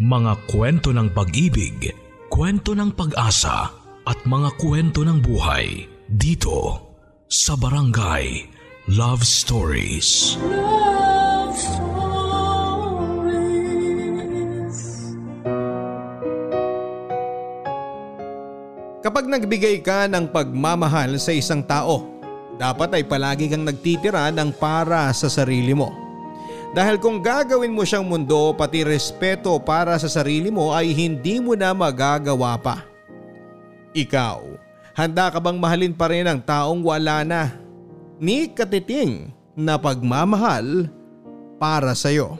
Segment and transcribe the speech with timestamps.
[0.00, 1.92] Mga kwento ng pag-ibig,
[2.32, 3.68] kwento ng pag-asa
[4.08, 6.88] at mga kwento ng buhay dito
[7.28, 8.48] sa Barangay
[8.96, 10.40] Love Stories.
[10.40, 12.00] Love Stories.
[19.04, 22.08] Kapag nagbigay ka ng pagmamahal sa isang tao,
[22.56, 25.99] dapat ay palagi kang nagtitira ng para sa sarili mo.
[26.70, 31.58] Dahil kung gagawin mo siyang mundo pati respeto para sa sarili mo ay hindi mo
[31.58, 32.86] na magagawa pa.
[33.90, 34.38] Ikaw,
[34.94, 37.58] handa ka bang mahalin pa rin ang taong wala na?
[38.22, 40.86] Ni katiting na pagmamahal
[41.58, 42.38] para sa iyo.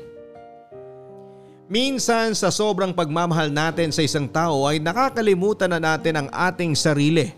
[1.66, 7.34] Minsan sa sobrang pagmamahal natin sa isang tao ay nakakalimutan na natin ang ating sarili.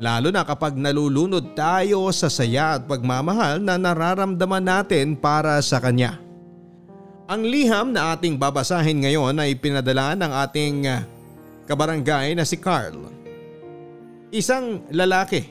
[0.00, 6.16] Lalo na kapag nalulunod tayo sa saya at pagmamahal na nararamdaman natin para sa kanya.
[7.28, 11.04] Ang liham na ating babasahin ngayon ay pinadala ng ating ah,
[11.68, 13.12] kabarangay na si Carl.
[14.32, 15.44] Isang lalaki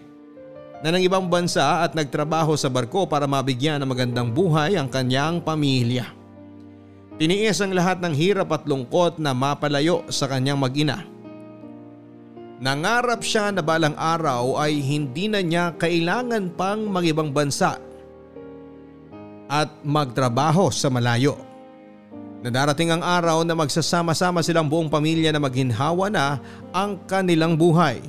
[0.82, 5.46] na ng ibang bansa at nagtrabaho sa barko para mabigyan ng magandang buhay ang kanyang
[5.46, 6.10] pamilya.
[7.22, 11.19] Tiniis ang lahat ng hirap at lungkot na mapalayo sa kanyang mag-ina.
[12.60, 17.80] Nangarap siya na balang araw ay hindi na niya kailangan pang magibang bansa
[19.48, 21.40] at magtrabaho sa malayo.
[22.44, 26.40] Nadarating ang araw na magsasama-sama silang buong pamilya na maghinhawa na
[26.76, 28.00] ang kanilang buhay.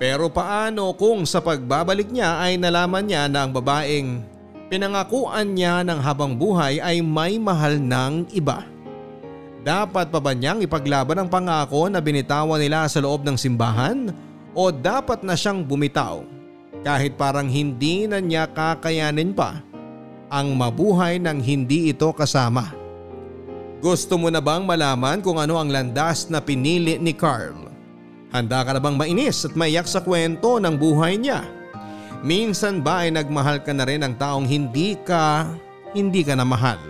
[0.00, 4.24] Pero paano kung sa pagbabalik niya ay nalaman niya na ang babaeng
[4.72, 8.64] pinangakuan niya ng habang buhay ay may mahal ng iba?
[9.60, 14.08] Dapat pa ba niyang ipaglaban ang pangako na binitawan nila sa loob ng simbahan
[14.56, 16.24] o dapat na siyang bumitaw
[16.80, 19.60] kahit parang hindi na niya kakayanin pa
[20.32, 22.72] ang mabuhay ng hindi ito kasama?
[23.84, 27.68] Gusto mo na bang malaman kung ano ang landas na pinili ni Carl?
[28.32, 31.44] Handa ka na bang mainis at maiyak sa kwento ng buhay niya?
[32.24, 35.48] Minsan ba ay nagmahal ka na rin ng taong hindi ka,
[35.92, 36.80] hindi ka na mahal?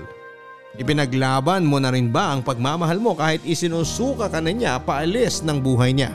[0.78, 5.58] Ipinaglaban mo na rin ba ang pagmamahal mo kahit isinusuka ka na niya paalis ng
[5.58, 6.14] buhay niya?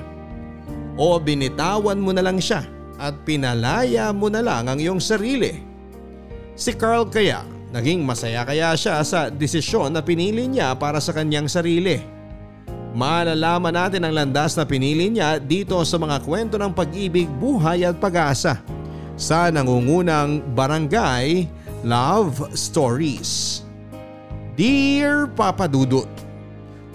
[0.95, 2.63] O binitawan mo na lang siya
[2.95, 5.59] at pinalaya mo na lang ang iyong sarili?
[6.55, 7.43] Si Carl kaya,
[7.75, 11.99] naging masaya kaya siya sa desisyon na pinili niya para sa kanyang sarili?
[12.95, 17.99] Malalaman natin ang landas na pinili niya dito sa mga kwento ng pag-ibig, buhay at
[17.99, 18.63] pag-asa
[19.19, 21.43] sa nangungunang Barangay
[21.83, 23.64] Love Stories.
[24.55, 26.07] Dear Papa Dudut,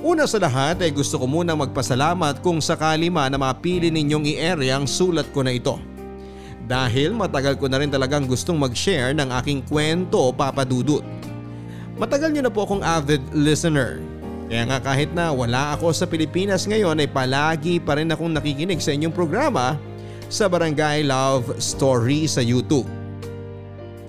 [0.01, 4.57] Una sa lahat ay gusto ko munang magpasalamat kung sakali man na mapili ninyong i-air
[4.73, 5.77] ang sulat ko na ito.
[6.65, 11.05] Dahil matagal ko na rin talagang gustong mag-share ng aking kwento Papa Dudut.
[12.01, 14.01] Matagal niyo na po akong avid listener.
[14.49, 18.81] Kaya nga kahit na wala ako sa Pilipinas ngayon ay palagi pa rin akong nakikinig
[18.81, 19.77] sa inyong programa
[20.33, 23.00] sa Barangay Love Story sa YouTube.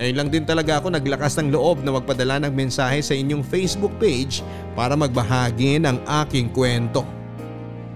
[0.02, 3.94] Ngayon lang din talaga ako naglakas ng loob na magpadala ng mensahe sa inyong Facebook
[4.02, 4.42] page
[4.74, 7.06] para magbahagi ng aking kwento.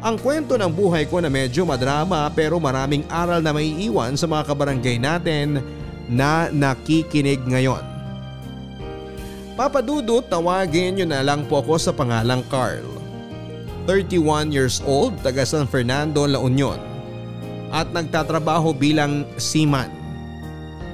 [0.06, 4.30] Ang kwento ng buhay ko na medyo madrama pero maraming aral na may iwan sa
[4.30, 5.66] mga kabarangay natin
[6.06, 7.82] na nakikinig ngayon.
[9.58, 12.86] Papadudot tawagin nyo na lang po ako sa pangalang Carl.
[13.90, 16.78] 31 years old, taga San Fernando, La Union.
[17.74, 20.05] At nagtatrabaho bilang seaman.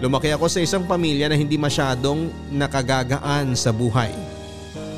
[0.02, 4.10] Lumaki ako sa isang pamilya na hindi masyadong nakagagaan sa buhay.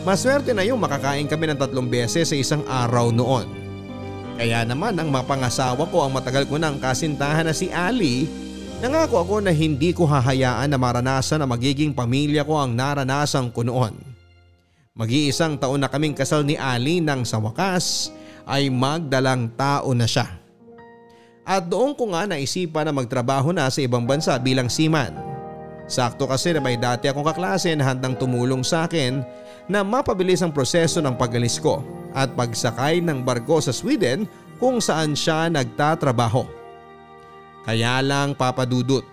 [0.08, 3.44] Maswerte na yung makakain kami ng tatlong beses sa isang araw noon.
[4.40, 8.32] Kaya naman ang mapangasawa ko ang matagal ko ng kasintahan na si Ali,
[8.80, 13.68] nangako ako na hindi ko hahayaan na maranasan na magiging pamilya ko ang naranasan ko
[13.68, 14.00] noon.
[14.96, 18.08] Mag-iisang taon na kaming kasal ni Ali nang sa wakas
[18.48, 20.43] ay magdalang tao na siya.
[21.44, 25.12] At doon ko nga naisipan na magtrabaho na sa ibang bansa bilang seaman.
[25.84, 29.20] Sakto kasi na may dati akong kaklase na handang tumulong sa akin
[29.68, 31.84] na mapabilis ang proseso ng pagalis ko
[32.16, 34.24] at pagsakay ng barko sa Sweden
[34.64, 36.48] kung saan siya nagtatrabaho.
[37.68, 39.04] Kaya lang papadudot.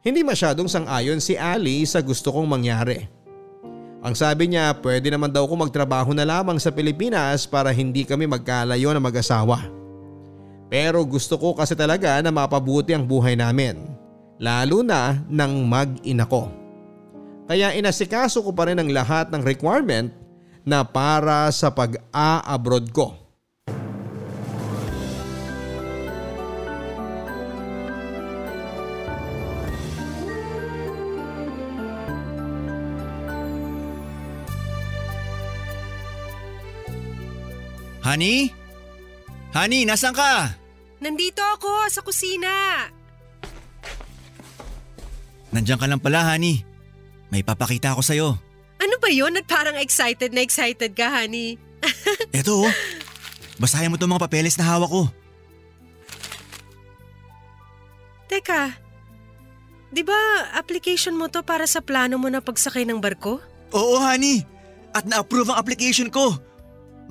[0.00, 3.06] Hindi masyadong sang-ayon si Ali sa gusto kong mangyari.
[4.02, 8.26] Ang sabi niya pwede naman daw ko magtrabaho na lamang sa Pilipinas para hindi kami
[8.26, 9.81] magkalayo na mag-asawa.
[10.72, 13.92] Pero gusto ko kasi talaga na mapabuti ang buhay namin.
[14.40, 16.48] Lalo na nang mag-ina ko.
[17.44, 20.08] Kaya inasikaso ko pa rin ang lahat ng requirement
[20.64, 23.12] na para sa pag-a-abroad ko.
[38.00, 38.56] Honey?
[39.52, 40.61] Honey, nasan ka?
[41.02, 42.86] Nandito ako sa kusina.
[45.50, 46.62] Nandiyan ka lang pala, honey.
[47.28, 48.28] May papakita ako sa'yo.
[48.78, 51.58] Ano ba yon at parang excited na excited ka, honey?
[52.38, 52.72] Eto oh.
[53.58, 55.02] Basahin mo itong mga papeles na hawak ko.
[58.30, 58.72] Teka,
[59.92, 60.16] di ba
[60.56, 63.42] application mo to para sa plano mo na pagsakay ng barko?
[63.74, 64.46] Oo, honey.
[64.96, 66.32] At na-approve ang application ko.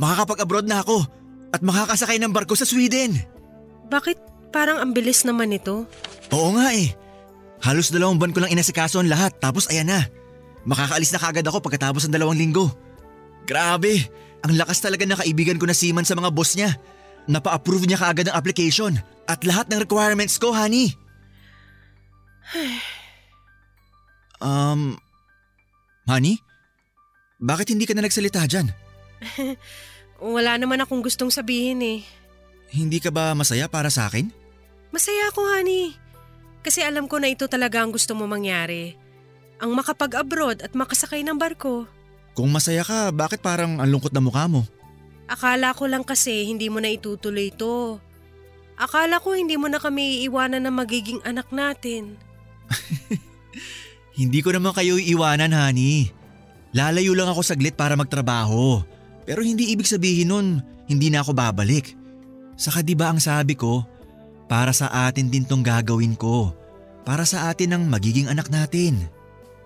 [0.02, 1.04] Makakapag-abroad na ako
[1.52, 3.20] at makakasakay ng barko sa Sweden.
[3.92, 4.18] Bakit
[4.56, 5.84] parang ang bilis naman ito?
[6.32, 6.96] Oo nga eh.
[7.60, 10.08] Halos dalawang buwan ko lang inasikaso ang lahat tapos ayan na.
[10.64, 12.72] Makakaalis na kagad ako pagkatapos ng dalawang linggo.
[13.44, 14.08] Grabe,
[14.48, 16.72] ang lakas talaga ng kaibigan ko na Seaman sa mga boss niya.
[17.28, 18.96] Napa-approve niya kaagad ang application
[19.28, 20.96] at lahat ng requirements ko, honey.
[24.42, 24.96] um,
[26.08, 26.40] honey?
[27.42, 28.70] Bakit hindi ka na nagsalita dyan?
[30.22, 32.00] Wala naman akong gustong sabihin eh.
[32.72, 34.32] Hindi ka ba masaya para sa akin?
[34.96, 35.96] Masaya ako, honey.
[36.64, 38.96] Kasi alam ko na ito talaga ang gusto mo mangyari.
[39.60, 41.86] Ang makapag-abroad at makasakay ng barko.
[42.32, 44.64] Kung masaya ka, bakit parang ang lungkot na mukha mo?
[45.28, 48.00] Akala ko lang kasi hindi mo na itutuloy ito.
[48.80, 52.18] Akala ko hindi mo na kami iiwanan na magiging anak natin.
[54.12, 56.12] Hindi ko naman kayo iiwanan, honey.
[56.76, 58.84] Lalayo lang ako saglit para magtrabaho.
[59.24, 60.48] Pero hindi ibig sabihin nun,
[60.88, 61.96] hindi na ako babalik.
[62.62, 63.82] Saka di ba ang sabi ko,
[64.46, 66.54] para sa atin din tong gagawin ko.
[67.02, 69.10] Para sa atin ang magiging anak natin.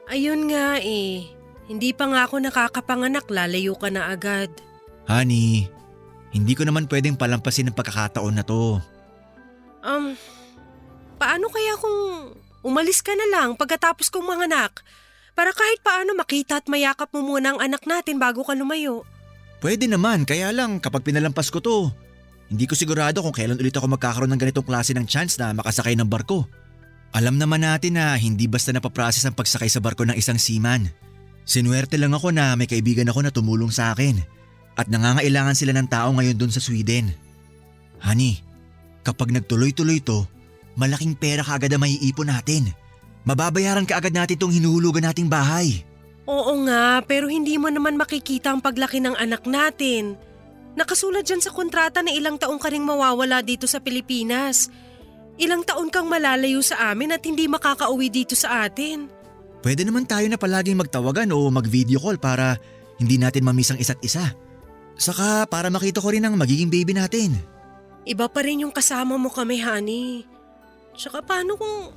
[0.07, 1.27] Ayun nga eh.
[1.67, 4.47] Hindi pa nga ako nakakapanganak, lalayo ka na agad.
[5.11, 5.67] Honey,
[6.31, 8.79] hindi ko naman pwedeng palampasin ang pagkakataon na to.
[9.83, 10.15] Um,
[11.19, 12.31] paano kaya kung
[12.63, 14.85] umalis ka na lang pagkatapos kong manganak?
[15.35, 19.03] Para kahit paano makita at mayakap mo muna ang anak natin bago ka lumayo.
[19.59, 21.91] Pwede naman, kaya lang kapag pinalampas ko to,
[22.49, 25.97] hindi ko sigurado kung kailan ulit ako magkakaroon ng ganitong klase ng chance na makasakay
[25.97, 26.45] ng barko.
[27.15, 30.91] Alam naman natin na hindi basta napaprocess ang pagsakay sa barko ng isang seaman.
[31.45, 34.19] Sinuwerte lang ako na may kaibigan ako na tumulong sa akin
[34.75, 37.15] at nangangailangan sila ng tao ngayon dun sa Sweden.
[38.03, 38.43] Honey,
[39.01, 40.27] kapag nagtuloy-tuloy to,
[40.75, 42.75] malaking pera kaagad ang maiipon natin.
[43.25, 45.81] Mababayaran kaagad natin tong hinuhulugan nating bahay.
[46.25, 50.17] Oo nga, pero hindi mo naman makikita ang paglaki ng anak natin.
[50.75, 54.67] Nakasulat dyan sa kontrata na ilang taong ka mawawala dito sa Pilipinas.
[55.39, 59.07] Ilang taon kang malalayo sa amin at hindi makakauwi dito sa atin.
[59.63, 62.59] Pwede naman tayo na palaging magtawagan o mag-video call para
[62.99, 64.35] hindi natin mamiss ang isa't isa.
[64.95, 67.35] Saka para makita ko rin ang magiging baby natin.
[68.05, 70.23] Iba pa rin yung kasama mo kami, honey.
[70.95, 71.91] Tsaka paano kung...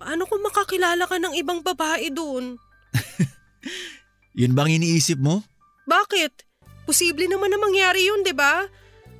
[0.00, 2.58] Paano kung makakilala ka ng ibang babae doon?
[4.40, 5.46] Yun bang iniisip mo?
[5.86, 6.43] Bakit?
[6.84, 8.68] Posible naman na mangyari yun, di ba?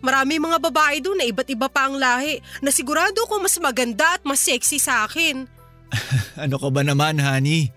[0.05, 4.21] Marami mga babae doon na iba't iba pa ang lahi na sigurado ko mas maganda
[4.21, 5.49] at mas sexy sa akin.
[6.45, 7.73] ano ka ba naman, honey?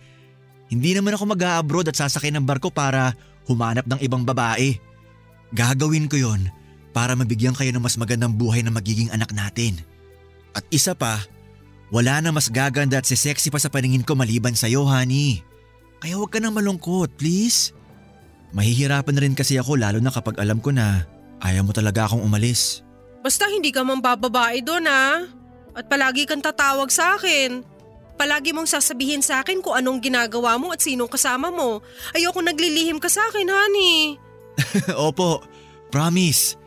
[0.68, 3.16] Hindi naman ako mag-abroad at sasakay ng barko para
[3.48, 4.76] humanap ng ibang babae.
[5.56, 6.52] Gagawin ko yon
[6.92, 9.80] para mabigyan kayo ng mas magandang buhay na magiging anak natin.
[10.52, 11.24] At isa pa,
[11.88, 15.40] wala na mas gaganda at si sexy pa sa paningin ko maliban sa'yo, honey.
[16.04, 17.72] Kaya huwag ka nang malungkot, please.
[18.56, 21.04] Mahihirapan na rin kasi ako lalo na kapag alam ko na
[21.44, 22.84] ayaw mo talaga akong umalis.
[23.20, 25.28] Basta hindi ka man bababae doon ha.
[25.78, 27.62] At palagi kang tatawag sa akin.
[28.18, 31.86] Palagi mong sasabihin sa akin kung anong ginagawa mo at sinong kasama mo.
[32.18, 34.18] Ayoko naglilihim ka sa akin, honey.
[34.98, 35.46] Opo,
[35.94, 36.58] promise.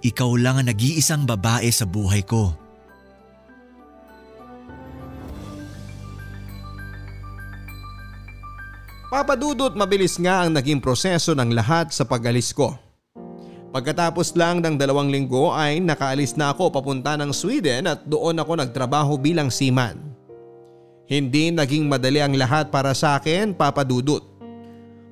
[0.00, 2.56] Ikaw lang ang nag-iisang babae sa buhay ko.
[9.16, 12.76] Papadudot mabilis nga ang naging proseso ng lahat sa pag-alis ko.
[13.72, 18.60] Pagkatapos lang ng dalawang linggo ay nakaalis na ako papunta ng Sweden at doon ako
[18.60, 19.96] nagtrabaho bilang seaman.
[21.08, 24.20] Hindi naging madali ang lahat para sa akin, papadudot.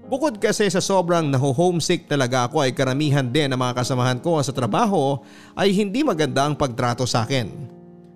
[0.05, 4.53] Bukod kasi sa sobrang naho-homesick talaga ako ay karamihan din ng mga kasamahan ko sa
[4.53, 5.17] trabaho
[5.57, 7.49] ay hindi maganda ang pagtrato sa akin.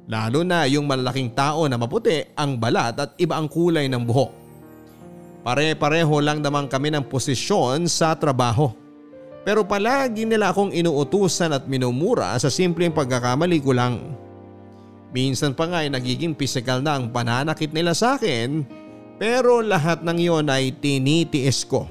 [0.04, 4.47] Lalo na yung malalaking tao na maputi ang balat at iba ang kulay ng buhok.
[5.46, 8.74] Pare-pareho lang naman kami ng posisyon sa trabaho.
[9.46, 14.12] Pero palagi nila akong inuutusan at minumura sa simpleng pagkakamali ko lang.
[15.08, 18.66] Minsan pa nga ay nagiging physical na ang pananakit nila sa akin
[19.16, 21.88] pero lahat ng iyon ay tinitiis ko.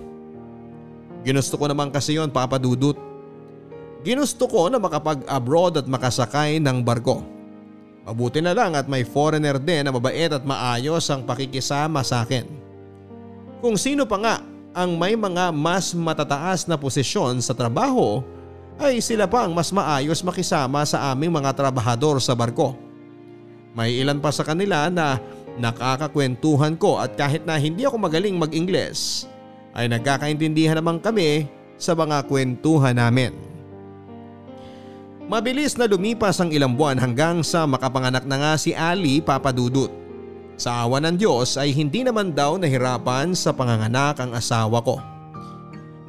[1.25, 2.96] Ginusto ko naman kasi yon papadudot.
[4.06, 7.25] Ginusto ko na makapag-abroad at makasakay ng barko.
[8.08, 12.67] Mabuti na lang at may foreigner din na mabait at maayos ang pakikisama sa akin.
[13.58, 14.36] Kung sino pa nga
[14.78, 18.22] ang may mga mas matataas na posisyon sa trabaho
[18.78, 22.78] ay sila pa ang mas maayos makisama sa aming mga trabahador sa barko.
[23.74, 25.18] May ilan pa sa kanila na
[25.58, 29.26] nakakakwentuhan ko at kahit na hindi ako magaling mag-Ingles
[29.74, 33.34] ay nagkakaintindihan naman kami sa mga kwentuhan namin.
[35.28, 40.07] Mabilis na lumipas ang ilang buwan hanggang sa makapanganak na nga si Ali Papadudut.
[40.58, 44.98] Sa awa ng Diyos ay hindi naman daw nahirapan sa panganganak ang asawa ko.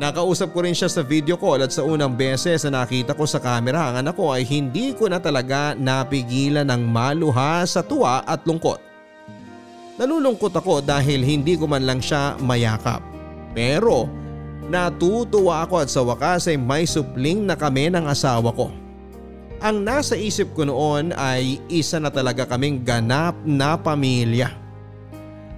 [0.00, 3.42] Nakausap ko rin siya sa video call at sa unang beses na nakita ko sa
[3.42, 8.40] kamera ang anak ko ay hindi ko na talaga napigilan ng maluha sa tuwa at
[8.48, 8.80] lungkot.
[10.00, 13.04] Nalulungkot ako dahil hindi ko man lang siya mayakap.
[13.52, 14.08] Pero
[14.70, 18.72] natutuwa ako at sa wakas ay may supling na kami ng asawa ko.
[19.58, 24.54] Ang nasa isip ko noon ay isa na talaga kaming ganap na pamilya.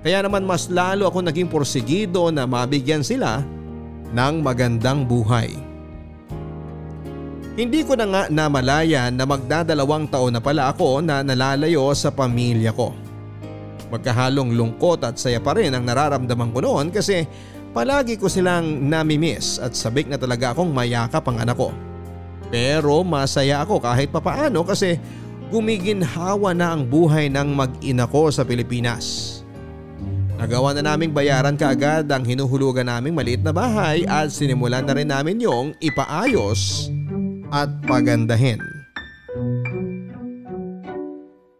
[0.01, 3.45] Kaya naman mas lalo ako naging porsigido na mabigyan sila
[4.17, 5.53] ng magandang buhay.
[7.61, 12.73] Hindi ko na nga namalayan na magdadalawang taon na pala ako na nalalayo sa pamilya
[12.73, 12.97] ko.
[13.93, 17.29] Magkahalong lungkot at saya pa rin ang nararamdaman ko noon kasi
[17.77, 21.69] palagi ko silang namimiss at sabik na talaga akong mayakap ang anak ko.
[22.51, 24.99] Pero masaya ako kahit papaano kasi
[25.51, 29.39] gumiginhawa na ang buhay ng mag-ina ko sa Pilipinas.
[30.41, 35.11] Nagawa na naming bayaran kaagad ang hinuhulugan naming maliit na bahay at sinimulan na rin
[35.13, 36.89] namin yung ipaayos
[37.53, 38.59] at pagandahin.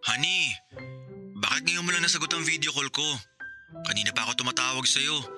[0.01, 0.57] Honey,
[1.45, 3.05] bakit ngayon mo lang nasagot ang video call ko?
[3.85, 5.29] Kanina pa ako tumatawag sa'yo.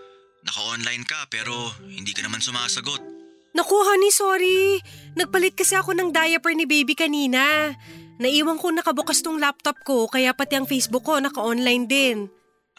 [0.46, 3.21] Naka-online ka pero hindi ka naman sumasagot.
[3.52, 4.80] Naku honey, sorry.
[5.12, 7.72] Nagpalit kasi ako ng diaper ni baby kanina.
[8.16, 12.16] Naiwan ko nakabukas tong laptop ko kaya pati ang Facebook ko naka-online din.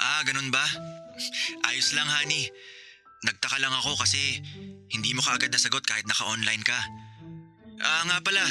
[0.01, 0.65] Ah, ganun ba?
[1.69, 2.49] Ayos lang, honey.
[3.23, 4.41] Nagtaka lang ako kasi
[4.89, 6.79] hindi mo kaagad nasagot kahit naka-online ka.
[7.79, 8.41] Ah, nga pala.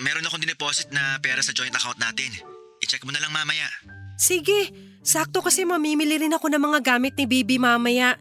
[0.00, 2.32] Meron akong dineposit na pera sa joint account natin.
[2.80, 3.68] I-check mo na lang mamaya.
[4.16, 4.72] Sige,
[5.04, 8.16] sakto kasi mamimili rin ako ng mga gamit ni baby mamaya.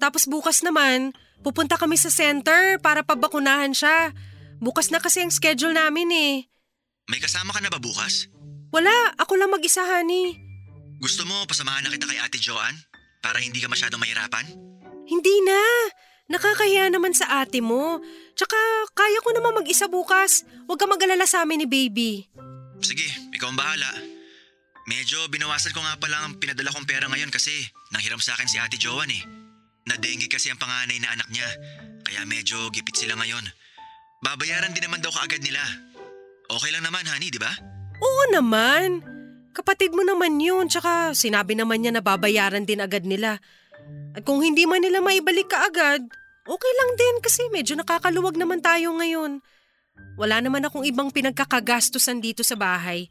[0.00, 4.12] Tapos bukas naman, pupunta kami sa center para pabakunahan siya.
[4.60, 6.34] Bukas na kasi ang schedule namin eh.
[7.08, 8.28] May kasama ka na ba bukas?
[8.70, 10.36] Wala, ako lang mag-isa honey.
[11.00, 12.76] Gusto mo pasamahan na kita kay Ate Joanne?
[13.24, 14.46] Para hindi ka masyadong mahirapan?
[15.08, 15.60] Hindi na.
[16.30, 17.98] Nakakahiya naman sa ate mo.
[18.38, 18.54] Tsaka
[18.94, 20.46] kaya ko naman mag-isa bukas.
[20.70, 22.30] Huwag ka mag-alala sa amin ni baby.
[22.78, 23.90] Sige, ikaw ang bahala.
[24.86, 27.50] Medyo binawasan ko nga pala ang pinadala kong pera ngayon kasi
[27.90, 29.22] nanghiram sa akin si Ate Joanne eh.
[29.90, 31.48] Nadengue kasi ang panganay na anak niya.
[32.06, 33.42] Kaya medyo gipit sila ngayon.
[34.22, 35.60] Babayaran din naman daw kaagad nila.
[36.46, 37.50] Okay lang naman, honey, di ba?
[37.98, 39.02] Oo naman.
[39.50, 40.70] Kapatid mo naman yun.
[40.70, 43.42] Tsaka sinabi naman niya na babayaran din agad nila.
[44.14, 46.02] At kung hindi man nila maibalik ka agad,
[46.46, 49.42] okay lang din kasi medyo nakakaluwag naman tayo ngayon.
[50.18, 53.10] Wala naman akong ibang pinagkakagastusan dito sa bahay.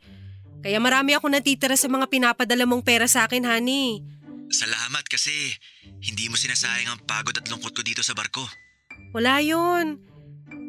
[0.59, 4.03] Kaya marami ako natitira sa mga pinapadala mong pera sa akin, honey.
[4.49, 5.53] Salamat kasi
[6.01, 8.41] hindi mo sinasayang ang pagod at lungkot ko dito sa barko.
[9.13, 10.01] Wala yun.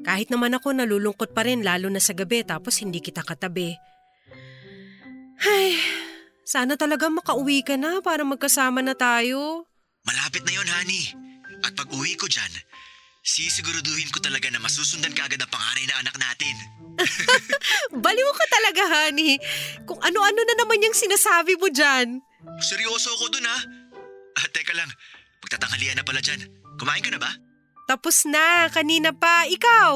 [0.05, 3.77] Kahit naman ako nalulungkot pa rin lalo na sa gabi tapos hindi kita katabi.
[5.41, 5.81] Ay,
[6.45, 9.65] sana talaga makauwi ka na para magkasama na tayo.
[10.05, 11.05] Malapit na yon, honey.
[11.65, 12.53] At pag uwi ko dyan,
[13.21, 16.55] sisiguraduhin ko talaga na masusundan ka agad ang panganay na anak natin.
[18.05, 19.37] Baliw ka talaga, honey.
[19.85, 22.21] Kung ano-ano na naman yung sinasabi mo dyan.
[22.61, 23.59] Seryoso ako dun ha.
[24.41, 24.89] Ah, teka lang,
[25.45, 26.41] magtatanghalian na pala dyan.
[26.81, 27.31] Kumain ka na ba?
[27.85, 29.45] Tapos na, kanina pa.
[29.51, 29.93] Ikaw,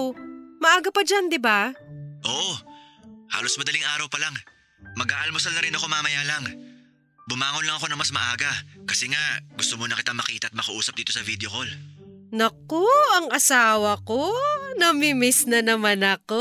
[0.61, 1.71] maaga pa dyan, di ba?
[2.25, 2.55] Oo,
[3.33, 4.35] halos madaling araw pa lang.
[4.99, 6.45] Mag-aalmusal na rin ako mamaya lang.
[7.25, 8.53] Bumangon lang ako na mas maaga
[8.85, 11.69] kasi nga gusto mo na kita makita at makausap dito sa video call.
[12.33, 12.87] Naku,
[13.21, 14.33] ang asawa ko.
[14.81, 16.41] Namimiss na naman ako.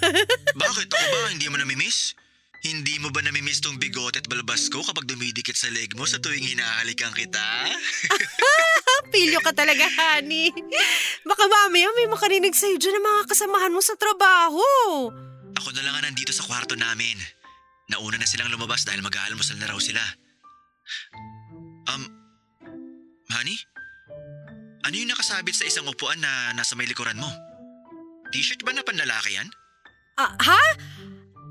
[0.62, 2.16] Bakit ako ba hindi mo namimiss?
[2.64, 6.16] Hindi mo ba namimiss tong bigote at balbas ko kapag dumidikit sa leg mo sa
[6.16, 7.44] tuwing hinahalikan kita?
[9.12, 10.48] Pilyo ka talaga, honey.
[11.28, 14.64] Baka mamaya may makarinig sa'yo dyan ng mga kasamahan mo sa trabaho.
[15.60, 17.20] Ako na lang ang nandito sa kwarto namin.
[17.92, 20.00] Nauna na silang lumabas dahil mag-aalmusal na raw sila.
[21.92, 22.08] Um,
[23.28, 23.60] honey?
[24.84, 27.28] Ano yung nakasabit sa isang upuan na nasa may likuran mo?
[28.28, 29.48] T-shirt ba na panlalaki yan?
[30.20, 30.62] Ah, ha?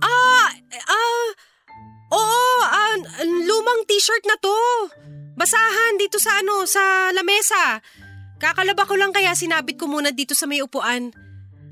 [0.05, 0.49] Ah,
[0.85, 1.27] ah,
[2.13, 2.93] oo, ah,
[3.25, 4.53] lumang t-shirt na to.
[5.33, 7.81] Basahan dito sa ano, sa lamesa.
[8.37, 11.09] Kakalaba ko lang kaya sinabit ko muna dito sa may upuan.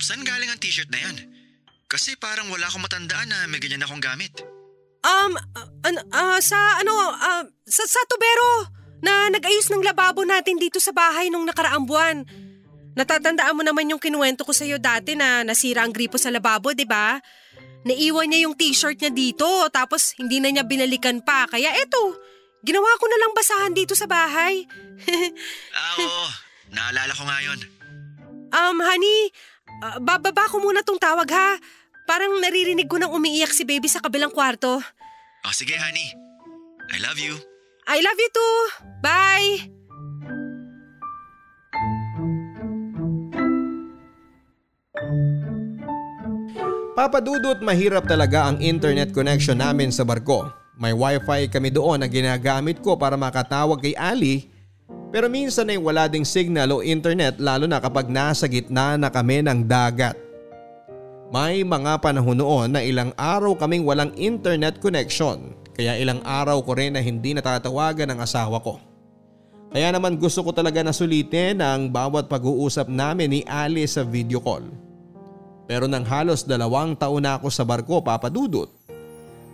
[0.02, 1.30] Saan galing ang t-shirt na yan?
[1.86, 4.34] Kasi parang wala akong matandaan na may ganyan akong gamit.
[5.06, 5.38] Um,
[5.86, 10.94] an- ah, sa ano, ah, sa, sa tubero na nag-ayos ng lababo natin dito sa
[10.94, 12.24] bahay nung nakaraang buwan.
[12.94, 16.86] Natatandaan mo naman yung kinuwento ko sa'yo dati na nasira ang gripo sa lababo, di
[16.86, 17.18] ba?
[17.82, 21.50] Naiwan niya yung t-shirt niya dito tapos hindi na niya binalikan pa.
[21.50, 22.14] Kaya eto,
[22.62, 24.70] ginawa ko na lang basahan dito sa bahay.
[25.78, 26.26] ah, oo.
[26.72, 27.60] Naalala ko nga yun.
[28.52, 29.32] Um, honey,
[29.82, 31.58] uh, bababa ko muna tong tawag ha.
[32.06, 34.78] Parang naririnig ko nang umiiyak si baby sa kabilang kwarto.
[35.42, 36.12] Oh, sige honey.
[36.92, 37.40] I love you.
[37.90, 38.58] I love you too.
[39.02, 39.50] Bye!
[46.92, 50.54] Papadudot mahirap talaga ang internet connection namin sa barko.
[50.78, 54.52] May wifi kami doon na ginagamit ko para makatawag kay Ali
[55.12, 59.44] pero minsan ay wala ding signal o internet lalo na kapag nasa gitna na kami
[59.44, 60.16] ng dagat.
[61.32, 66.72] May mga panahon noon na ilang araw kaming walang internet connection kaya ilang araw ko
[66.76, 68.80] rin na hindi natatawagan ng asawa ko.
[69.72, 74.44] Kaya naman gusto ko talaga na sulitin ang bawat pag-uusap namin ni Ali sa video
[74.44, 74.68] call.
[75.64, 78.68] Pero nang halos dalawang taon na ako sa barko papadudot,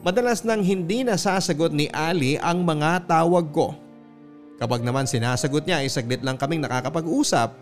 [0.01, 3.77] madalas nang hindi nasasagot ni Ali ang mga tawag ko.
[4.57, 7.53] Kapag naman sinasagot niya ay saglit lang kaming nakakapag-usap,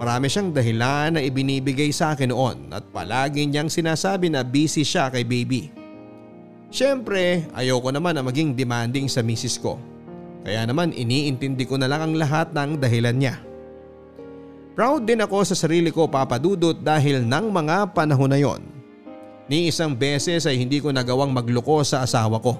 [0.00, 5.12] marami siyang dahilan na ibinibigay sa akin noon at palagi niyang sinasabi na busy siya
[5.12, 5.75] kay baby.
[6.70, 9.78] Siyempre ayoko naman na maging demanding sa misis ko.
[10.46, 13.34] Kaya naman iniintindi ko na lang ang lahat ng dahilan niya.
[14.76, 18.62] Proud din ako sa sarili ko papadudot dahil ng mga panahon na yon.
[19.48, 22.58] Ni isang beses ay hindi ko nagawang magluko sa asawa ko.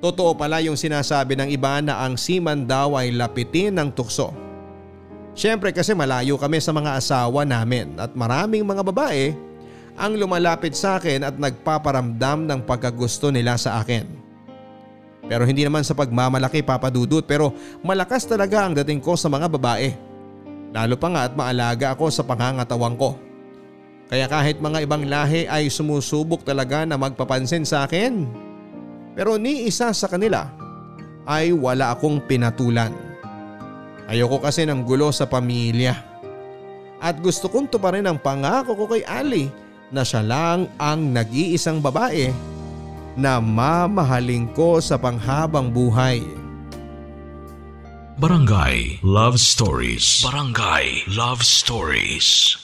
[0.00, 4.32] Totoo pala yung sinasabi ng iba na ang seaman daw ay lapitin ng tukso.
[5.34, 9.34] Siyempre kasi malayo kami sa mga asawa namin at maraming mga babae
[9.94, 14.06] ang lumalapit sa akin at nagpaparamdam ng pagkagusto nila sa akin.
[15.24, 19.96] Pero hindi naman sa pagmamalaki papadudot pero malakas talaga ang dating ko sa mga babae.
[20.74, 23.16] Lalo pa nga at maalaga ako sa pangangatawang ko.
[24.10, 28.28] Kaya kahit mga ibang lahi ay sumusubok talaga na magpapansin sa akin.
[29.14, 30.50] Pero ni isa sa kanila
[31.24, 32.92] ay wala akong pinatulan.
[34.04, 35.96] Ayoko kasi ng gulo sa pamilya.
[37.00, 39.63] At gusto kong tuparin ang pangako ko kay Ali
[39.94, 42.34] na siya lang ang nag-iisang babae
[43.14, 46.18] na mamahalin ko sa panghabang buhay.
[48.18, 50.22] Barangay Love Stories.
[50.26, 52.63] Barangay Love Stories.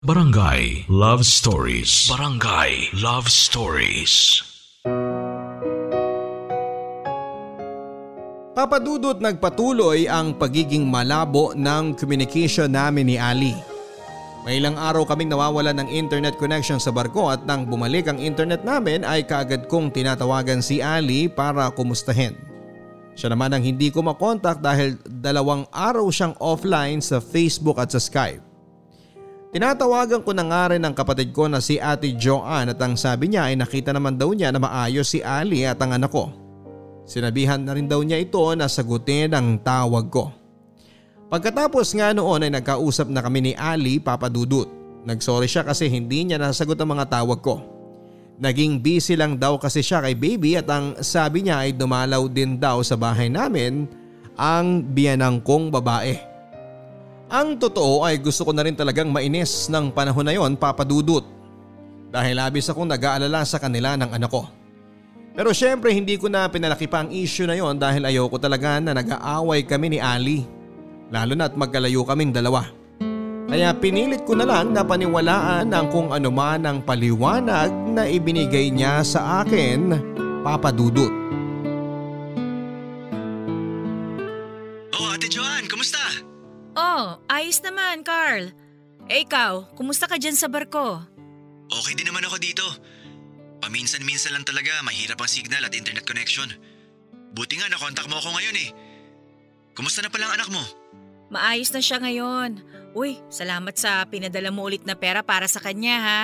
[0.00, 2.08] Barangay Love Stories.
[2.08, 4.40] Barangay Love Stories.
[8.56, 13.52] Papadudot nagpatuloy ang pagiging malabo ng communication namin ni Ali.
[14.48, 18.64] May ilang araw kaming nawawalan ng internet connection sa barko at nang bumalik ang internet
[18.64, 22.40] namin ay kaagad kong tinatawagan si Ali para kumustahin.
[23.12, 28.00] Siya naman ang hindi ko makontak dahil dalawang araw siyang offline sa Facebook at sa
[28.00, 28.49] Skype.
[29.50, 33.34] Tinatawagan ko na nga rin ang kapatid ko na si Ate Joanne at ang sabi
[33.34, 36.30] niya ay nakita naman daw niya na maayos si Ali at ang anak ko.
[37.02, 40.30] Sinabihan na rin daw niya ito na sagutin ang tawag ko.
[41.26, 44.70] Pagkatapos nga noon ay nagkausap na kami ni Ali papadudot.
[45.02, 47.58] Nagsorry siya kasi hindi niya nasagot ang mga tawag ko.
[48.38, 52.54] Naging busy lang daw kasi siya kay baby at ang sabi niya ay dumalaw din
[52.54, 53.90] daw sa bahay namin
[54.38, 56.29] ang biyanang kong babae.
[57.30, 61.22] Ang totoo ay gusto ko na rin talagang mainis ng panahon na yon papadudot.
[62.10, 64.50] Dahil labis akong nag-aalala sa kanila ng anak ko.
[65.30, 68.98] Pero syempre hindi ko na pinalaki pa ang issue na yon dahil ayoko talaga na
[68.98, 70.42] nag-aaway kami ni Ali.
[71.14, 72.66] Lalo na at magkalayo kaming dalawa.
[73.46, 78.74] Kaya pinilit ko na lang na paniwalaan ang kung ano man ang paliwanag na ibinigay
[78.74, 79.94] niya sa akin,
[80.42, 81.10] papadudot.
[81.10, 81.19] Oh,
[87.00, 88.52] Oh, ayos naman, Carl.
[89.08, 91.00] Eh ikaw, kumusta ka dyan sa barko?
[91.72, 92.66] Okay din naman ako dito.
[93.64, 96.52] Paminsan-minsan lang talaga mahirap ang signal at internet connection.
[97.32, 98.68] Buti nga nakontak mo ako ngayon eh.
[99.72, 100.60] Kumusta na pala ang anak mo?
[101.32, 102.60] Maayos na siya ngayon.
[102.92, 106.22] Uy, salamat sa pinadala mo ulit na pera para sa kanya ha.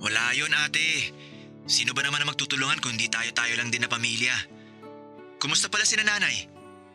[0.00, 1.12] Wala yun ate.
[1.68, 4.32] Sino ba naman ang magtutulungan kung di tayo-tayo lang din na pamilya?
[5.36, 6.48] Kumusta pala si nanay?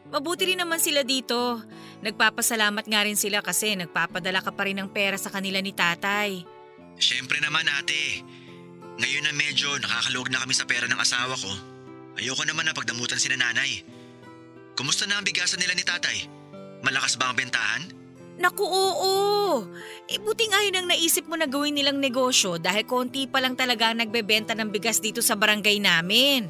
[0.10, 1.62] Mabuti rin naman sila dito.
[2.00, 6.48] Nagpapasalamat nga rin sila kasi nagpapadala ka pa rin ng pera sa kanila ni tatay.
[6.96, 8.24] Siyempre naman ate.
[9.00, 11.52] Ngayon na medyo nakakaluwag na kami sa pera ng asawa ko.
[12.20, 13.84] Ayoko naman na pagdamutan si nanay.
[14.76, 16.28] Kumusta na ang bigasan nila ni tatay?
[16.84, 17.84] Malakas ba ang bentahan?
[18.40, 19.68] Naku, oo.
[20.08, 23.60] E buti nga yun ang naisip mo na gawin nilang negosyo dahil konti pa lang
[23.60, 26.48] talaga ang nagbebenta ng bigas dito sa barangay namin.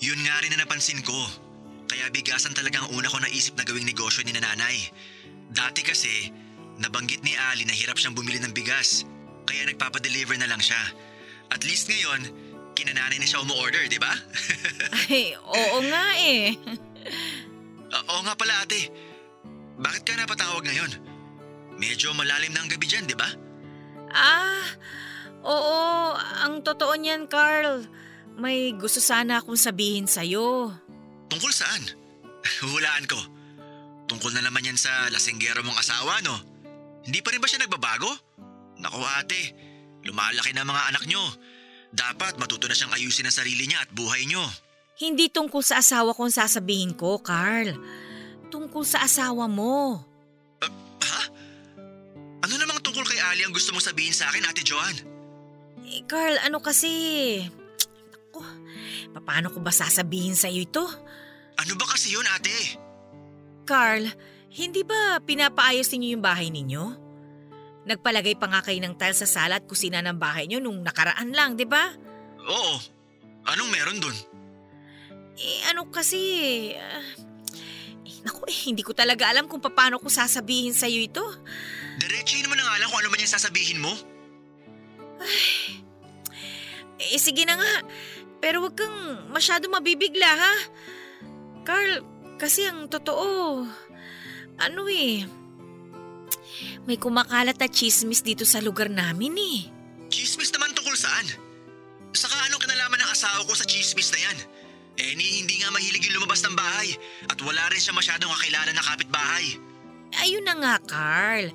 [0.00, 1.45] Yun nga rin na napansin ko.
[1.86, 4.76] Kaya bigasan talaga ang una ko naisip na gawing negosyo ni nanay.
[5.50, 6.30] Dati kasi,
[6.82, 9.06] nabanggit ni Ali na hirap siyang bumili ng bigas.
[9.46, 10.78] Kaya nagpapadeliver na lang siya.
[11.54, 12.26] At least ngayon,
[12.74, 14.10] kinananay na siya umu-order, di ba?
[15.06, 16.58] Ay, oo nga eh.
[17.94, 18.90] Oo nga pala ate.
[19.78, 20.90] Bakit ka napatawag ngayon?
[21.78, 23.28] Medyo malalim na ang gabi dyan, di ba?
[24.10, 24.66] Ah,
[25.46, 25.78] oo.
[26.42, 27.86] Ang totoo niyan, Carl.
[28.36, 30.72] May gusto sana akong sabihin sa'yo.
[31.36, 31.84] Tungkol saan?
[32.72, 33.20] Hulaan ko.
[34.08, 36.32] Tungkol na naman yan sa lasinggero mong asawa, no?
[37.04, 38.08] Hindi pa rin ba siya nagbabago?
[38.80, 39.52] Naku ate,
[40.08, 41.20] lumalaki na mga anak nyo.
[41.92, 44.48] Dapat matuto na siyang ayusin ang sarili niya at buhay nyo.
[44.96, 47.76] Hindi tungkol sa asawa kong sasabihin ko, Carl.
[48.48, 50.00] Tungkol sa asawa mo.
[51.04, 51.20] Ha?
[52.48, 54.96] Ano namang tungkol kay Ali ang gusto mong sabihin sa akin, Ate Joan?
[55.84, 56.88] Eh, Carl, ano kasi...
[58.24, 58.40] Naku,
[59.20, 60.88] paano ko ba sasabihin sa iyo ito?
[61.56, 62.76] Ano ba kasi yun, ate?
[63.64, 64.04] Carl,
[64.52, 66.84] hindi ba pinapaayos ninyo yung bahay ninyo?
[67.86, 71.30] Nagpalagay pa nga kayo ng tile sa sala at kusina ng bahay nyo nung nakaraan
[71.30, 71.94] lang, di ba?
[72.42, 72.74] Oo.
[73.46, 74.16] Anong meron dun?
[75.38, 76.18] Eh ano kasi...
[76.74, 77.06] ah,
[78.06, 81.22] eh, naku eh, hindi ko talaga alam kung paano ko sasabihin sa iyo ito.
[82.02, 83.92] Diretsuhin mo na nga lang kung ano man yung sasabihin mo.
[86.96, 87.72] Eh sige na nga,
[88.40, 90.54] pero wag kang masyado mabibigla ha.
[91.66, 92.06] Carl,
[92.38, 93.66] kasi ang totoo,
[94.62, 95.26] ano eh,
[96.86, 99.58] may kumakalat na chismis dito sa lugar namin eh.
[100.06, 101.26] Chismis naman tungkol saan?
[102.14, 104.38] Saka anong kinalaman ng asawa ko sa chismis na yan?
[104.96, 106.96] Eh ni hindi nga mahilig yung lumabas ng bahay
[107.28, 109.46] at wala rin siya masyadong kakilala na kapitbahay.
[110.22, 111.52] Ayun na nga, Carl.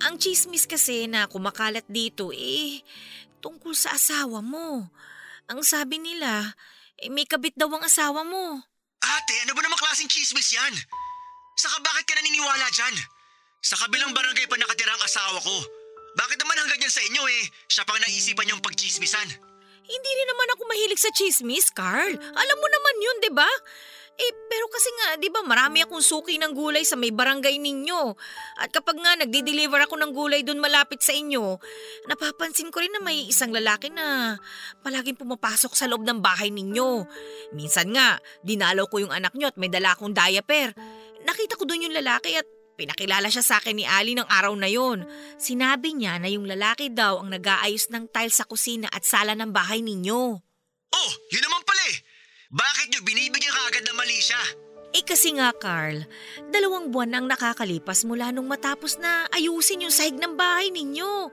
[0.00, 2.80] Ang chismis kasi na kumakalat dito eh,
[3.44, 4.88] tungkol sa asawa mo.
[5.50, 6.56] Ang sabi nila,
[6.96, 8.69] eh, may kabit daw ang asawa mo.
[9.00, 10.74] Ate, ano ba namang klaseng chismis yan?
[11.56, 12.94] Saka bakit ka naniniwala dyan?
[13.60, 15.56] Sa kabilang barangay pa nakatira ang asawa ko.
[16.16, 17.42] Bakit naman hanggang dyan sa inyo eh?
[17.68, 19.28] Siya pang naisipan niyong pagchismisan.
[19.90, 22.14] Hindi rin naman ako mahilig sa chismis, Carl.
[22.14, 23.50] Alam mo naman yun, di ba?
[24.20, 28.12] Eh, pero kasi nga, di ba marami akong suki ng gulay sa may barangay ninyo.
[28.60, 31.56] At kapag nga nagdi-deliver ako ng gulay doon malapit sa inyo,
[32.04, 34.36] napapansin ko rin na may isang lalaki na
[34.84, 37.08] palaging pumapasok sa loob ng bahay ninyo.
[37.56, 40.76] Minsan nga, dinalaw ko yung anak nyo at may dala akong diaper.
[41.24, 42.44] Nakita ko doon yung lalaki at
[42.76, 45.08] pinakilala siya sa akin ni Ali ng araw na yon.
[45.40, 49.48] Sinabi niya na yung lalaki daw ang nag-aayos ng tile sa kusina at sala ng
[49.48, 50.20] bahay ninyo.
[50.90, 52.09] Oh, yun naman pala eh.
[52.50, 54.42] Bakit niyo binibigyan ka agad ng mali siya?
[54.90, 56.02] Eh kasi nga Carl,
[56.50, 61.30] dalawang buwan na ang nakakalipas mula nung matapos na ayusin yung sahig ng bahay ninyo.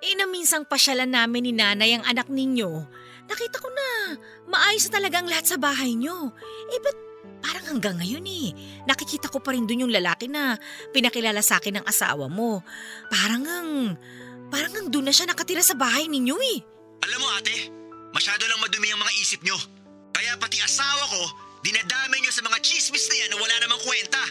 [0.00, 2.80] Eh na minsang pasyalan namin ni nanay ang anak ninyo,
[3.28, 4.16] nakita ko na
[4.48, 6.32] maayos na talaga ang lahat sa bahay nyo.
[6.72, 6.98] Eh ba't
[7.44, 8.56] parang hanggang ngayon eh,
[8.88, 10.56] nakikita ko pa rin dun yung lalaki na
[10.96, 12.64] pinakilala sa akin ng asawa mo.
[13.12, 14.00] Parang ang,
[14.48, 16.58] parang ang doon na siya nakatira sa bahay ninyo eh.
[17.04, 17.68] Alam mo ate,
[18.16, 19.60] masyado lang madumi ang mga isip niyo.
[20.14, 21.22] Kaya pati asawa ko,
[21.66, 24.22] dinadamay niyo sa mga chismis na yan na wala namang kwenta.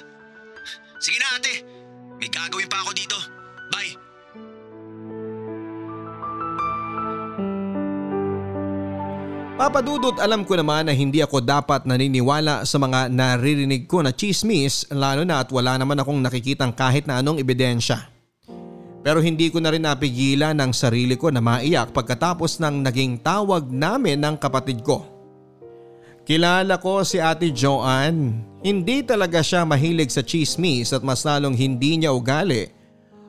[1.04, 1.54] Sige na ate,
[2.16, 3.18] may gagawin pa ako dito.
[3.68, 3.92] Bye.
[9.54, 14.88] Papadudot alam ko naman na hindi ako dapat naniniwala sa mga naririnig ko na chismis
[14.90, 18.10] lalo na at wala naman akong nakikitang kahit na anong ebidensya.
[19.04, 23.68] Pero hindi ko na rin napigilan ang sarili ko na maiyak pagkatapos ng naging tawag
[23.68, 25.13] namin ng kapatid ko.
[26.24, 28.40] Kilala ko si Ate Joanne.
[28.64, 32.72] Hindi talaga siya mahilig sa chismis at mas lalong hindi niya ugali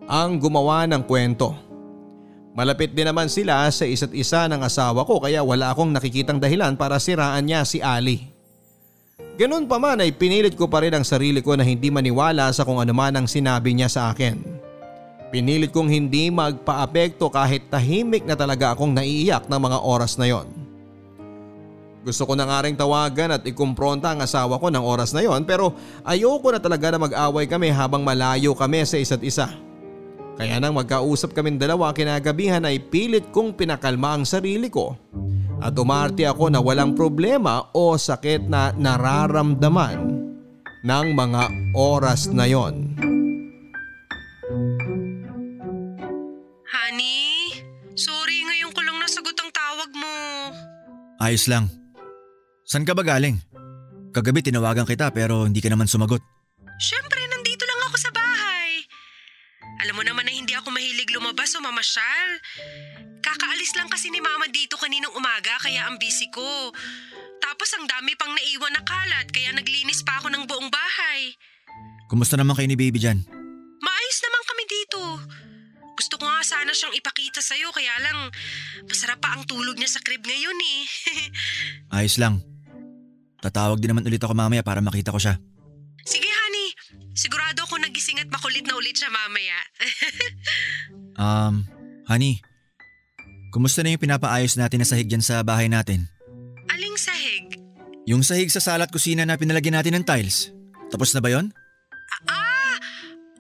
[0.06, 1.58] ang gumawa ng kwento.
[2.54, 6.78] Malapit din naman sila sa isa't isa ng asawa ko kaya wala akong nakikitang dahilan
[6.78, 8.30] para siraan niya si Ali.
[9.34, 12.62] Ganun pa man ay pinilit ko pa rin ang sarili ko na hindi maniwala sa
[12.62, 14.38] kung ano man ang sinabi niya sa akin.
[15.34, 20.63] Pinilit kong hindi magpaapekto kahit tahimik na talaga akong naiiyak ng mga oras na yon.
[22.04, 25.48] Gusto ko na nga rin tawagan at ikumpronta ang asawa ko ng oras na yon
[25.48, 25.72] pero
[26.04, 29.48] ayoko na talaga na mag-away kami habang malayo kami sa isa't isa.
[30.36, 35.00] Kaya nang magkausap kaming dalawa kinagabihan ay pilit kong pinakalma ang sarili ko.
[35.64, 39.96] At umarte ako na walang problema o sakit na nararamdaman
[40.84, 42.92] ng mga oras na yon.
[46.68, 47.64] Honey,
[47.96, 50.16] sorry ngayon ko lang nasagot ang tawag mo.
[51.16, 51.83] Ayos lang.
[52.64, 53.36] San ka ba galing?
[54.16, 56.24] Kagabi tinawagan kita pero hindi ka naman sumagot.
[56.80, 58.82] Siyempre, nandito lang ako sa bahay.
[59.84, 62.30] Alam mo naman na hindi ako mahilig lumabas o mamasyal.
[63.20, 66.72] Kakaalis lang kasi ni mama dito kaninang umaga kaya ang busy ko.
[67.44, 71.36] Tapos ang dami pang naiwan na kalat kaya naglinis pa ako ng buong bahay.
[72.08, 73.20] Kumusta naman kayo ni baby dyan?
[73.84, 75.00] Maayos naman kami dito.
[75.94, 78.32] Gusto ko nga sana siyang ipakita sa'yo kaya lang
[78.88, 80.80] masarap pa ang tulog niya sa crib ngayon eh.
[82.00, 82.53] Ayos lang.
[83.44, 85.36] Tatawag din naman ulit ako mamaya para makita ko siya.
[86.08, 86.72] Sige honey,
[87.12, 89.58] sigurado ako nagising at makulit na ulit siya mamaya.
[91.14, 91.62] Um,
[92.10, 92.42] honey,
[93.54, 96.10] kumusta na yung pinapaayos natin na sahig dyan sa bahay natin?
[96.66, 97.54] Aling sahig?
[98.10, 100.50] Yung sahig sa salat kusina na pinalagyan natin ng tiles.
[100.90, 101.54] Tapos na ba yon?
[102.26, 102.74] Ah!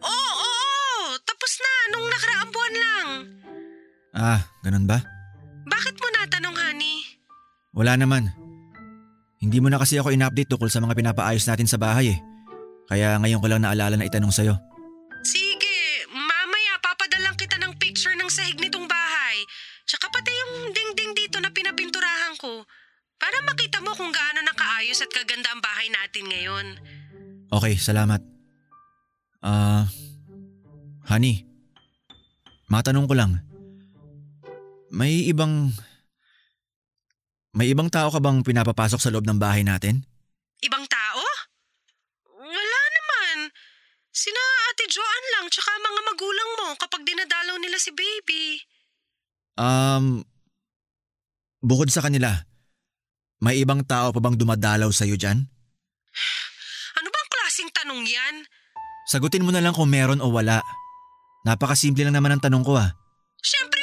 [0.06, 0.54] Oo, oo,
[1.10, 1.18] oo!
[1.26, 3.08] Tapos na, nung nakaraang buwan lang.
[4.14, 5.02] Ah, ganun ba?
[5.66, 7.02] Bakit mo natanong, honey?
[7.74, 8.30] Wala naman.
[9.44, 12.18] Hindi mo na kasi ako in-update tukol sa mga pinapaayos natin sa bahay eh.
[12.88, 14.56] Kaya ngayon ko lang naalala na itanong sa'yo.
[15.20, 19.36] Sige, mamaya papadalang kita ng picture ng sahig nitong bahay.
[19.84, 22.64] Tsaka pati yung dingding dito na pinapinturahan ko.
[23.20, 26.66] Para makita mo kung gaano nakaayos at kaganda ang bahay natin ngayon.
[27.52, 28.24] Okay, salamat.
[29.44, 29.84] Ah,
[31.12, 31.44] honey.
[32.72, 33.44] Matanong ko lang.
[34.88, 35.68] May ibang...
[37.54, 40.02] May ibang tao ka bang pinapapasok sa loob ng bahay natin?
[40.58, 41.22] Ibang tao?
[42.42, 43.54] Wala naman.
[44.10, 48.58] Sina Ate Joanne lang tsaka mga magulang mo kapag dinadalaw nila si baby.
[49.54, 50.26] Um,
[51.62, 52.42] bukod sa kanila,
[53.38, 55.46] may ibang tao pa bang dumadalaw sa'yo dyan?
[56.98, 58.34] Ano bang klaseng tanong yan?
[59.06, 60.58] Sagutin mo na lang kung meron o wala.
[61.46, 62.90] Napakasimple lang naman ang tanong ko ah.
[63.38, 63.73] Siyempre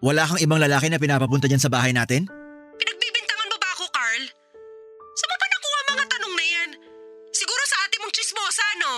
[0.00, 2.24] Wala kang ibang lalaki na pinapapunta dyan sa bahay natin?
[2.80, 4.24] Pinagbibintangan mo ba ako, Carl?
[5.12, 6.70] Saan mo ba nakuha mga tanong na yan?
[7.36, 8.92] Siguro sa ate mong chismosa, no?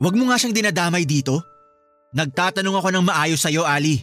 [0.00, 1.44] Huwag mo nga siyang dinadamay dito.
[2.16, 4.00] Nagtatanong ako ng maayos sa'yo, Ali.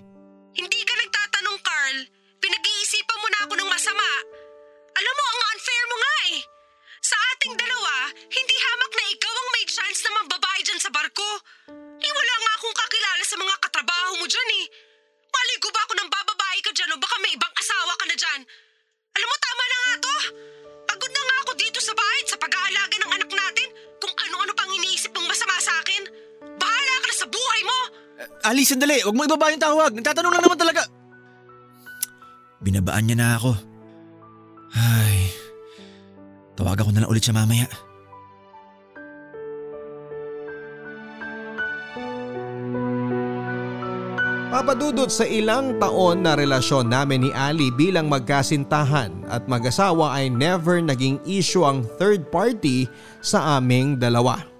[28.45, 29.01] Ali, sandali.
[29.01, 29.91] Huwag mo ibaba yung tawag.
[29.97, 30.81] Nagtatanong lang naman talaga.
[32.61, 33.51] Binabaan niya na ako.
[34.77, 35.33] Ay.
[36.55, 37.67] Tawagan ko na lang ulit siya mamaya.
[44.55, 50.79] Papadudot sa ilang taon na relasyon namin ni Ali bilang magkasintahan at mag-asawa ay never
[50.79, 52.87] naging issue ang third party
[53.19, 54.54] sa aming dalawa.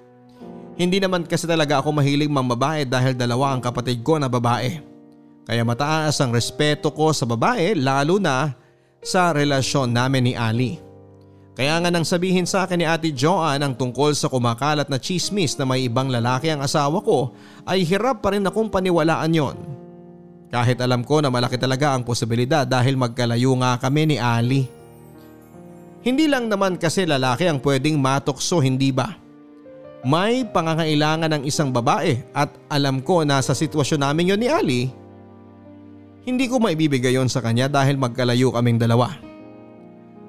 [0.75, 4.83] Hindi naman kasi talaga ako mahilig mambabae dahil dalawa ang kapatid ko na babae.
[5.47, 8.51] Kaya mataas ang respeto ko sa babae lalo na
[8.99, 10.81] sa relasyon namin ni Ali.
[11.55, 15.55] Kaya nga nang sabihin sa akin ni Ate Joanne ang tungkol sa kumakalat na chismis
[15.55, 17.31] na may ibang lalaki ang asawa ko
[17.63, 19.57] ay hirap pa rin akong paniwalaan yon.
[20.51, 24.67] Kahit alam ko na malaki talaga ang posibilidad dahil magkalayo nga kami ni Ali.
[26.03, 29.24] Hindi lang naman kasi lalaki ang pwedeng matukso hindi ba?
[30.05, 34.81] May pangangailangan ng isang babae at alam ko na sa sitwasyon namin yon ni Ali,
[36.29, 39.17] hindi ko maibibigay yon sa kanya dahil magkalayo kaming dalawa.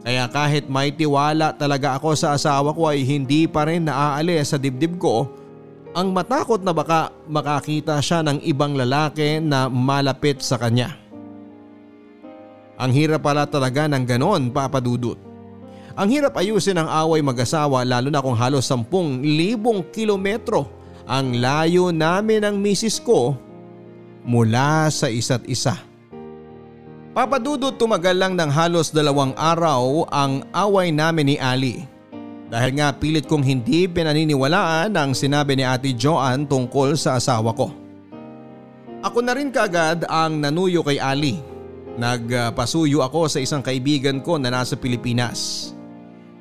[0.01, 4.57] Kaya kahit may tiwala talaga ako sa asawa ko ay hindi pa rin naaalis sa
[4.57, 5.29] dibdib ko
[5.93, 10.97] ang matakot na baka makakita siya ng ibang lalaki na malapit sa kanya.
[12.81, 15.26] Ang hirap pala talaga ng ganon papadudot.
[15.97, 19.25] Ang hirap ayusin ang away mag-asawa lalo na kung halos 10,000
[19.89, 20.69] kilometro
[21.09, 23.33] ang layo namin ng misis ko
[24.21, 25.81] mula sa isa't isa.
[27.17, 31.89] Papadudot tumagal lang ng halos dalawang araw ang away namin ni Ali.
[32.53, 37.73] Dahil nga pilit kong hindi pinaniniwalaan ang sinabi ni Ate Joanne tungkol sa asawa ko.
[39.01, 41.41] Ako na rin kaagad ang nanuyo kay Ali.
[41.97, 45.73] Nagpasuyo ako sa isang kaibigan ko na nasa Pilipinas.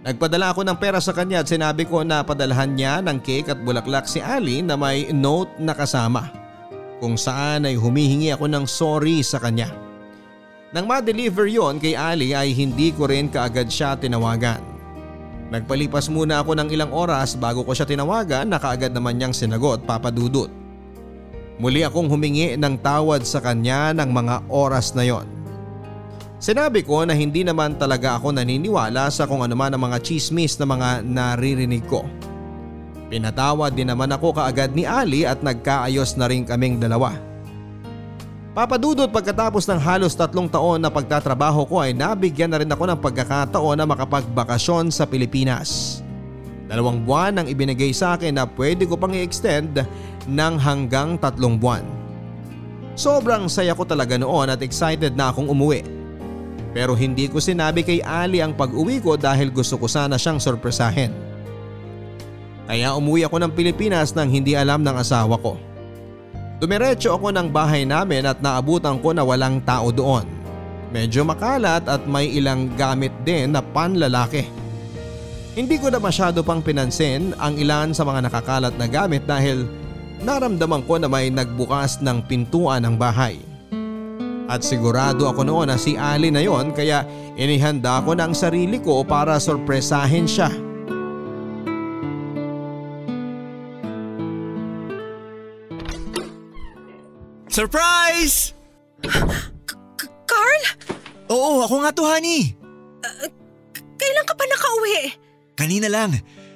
[0.06, 3.58] Nagpadala ako ng pera sa kanya at sinabi ko na padalhan niya ng cake at
[3.58, 6.30] bulaklak si Ali na may note na kasama.
[7.02, 9.74] Kung saan ay humihingi ako ng sorry sa kanya.
[10.70, 14.62] Nang ma-deliver yon kay Ali ay hindi ko rin kaagad siya tinawagan.
[15.50, 19.90] Nagpalipas muna ako ng ilang oras bago ko siya tinawagan na kaagad naman niyang sinagot
[19.90, 20.54] papadudot.
[21.58, 25.35] Muli akong humingi ng tawad sa kanya ng mga oras na yon.
[26.46, 30.54] Sinabi ko na hindi naman talaga ako naniniwala sa kung ano man ang mga chismis
[30.62, 32.06] na mga naririnig ko.
[33.10, 37.18] Pinatawad din naman ako kaagad ni Ali at nagkaayos na rin kaming dalawa.
[38.54, 43.02] Papadudot pagkatapos ng halos tatlong taon na pagtatrabaho ko ay nabigyan na rin ako ng
[43.02, 45.98] pagkakataon na makapagbakasyon sa Pilipinas.
[46.70, 49.82] Dalawang buwan ang ibinigay sa akin na pwede ko pang i-extend
[50.30, 51.82] ng hanggang tatlong buwan.
[52.94, 56.05] Sobrang saya ko talaga noon at excited na akong umuwi.
[56.76, 61.16] Pero hindi ko sinabi kay Ali ang pag-uwi ko dahil gusto ko sana siyang sorpresahin.
[62.68, 65.56] Kaya umuwi ako ng Pilipinas nang hindi alam ng asawa ko.
[66.60, 70.28] Dumiretso ako ng bahay namin at naabutan ko na walang tao doon.
[70.92, 74.44] Medyo makalat at may ilang gamit din na panlalaki.
[75.56, 79.64] Hindi ko na masyado pang pinansin ang ilan sa mga nakakalat na gamit dahil
[80.28, 83.40] naramdaman ko na may nagbukas ng pintuan ng bahay.
[84.46, 87.02] At sigurado ako noon na si Ali na yon kaya
[87.34, 90.54] inihanda ko ng sarili ko para sorpresahin siya.
[97.48, 98.52] Surprise!
[100.28, 100.64] Carl,
[101.32, 102.54] Oo, ako nga to, honey.
[103.96, 104.98] kailan ka pa nakauwi?
[105.56, 106.12] Kanina lang.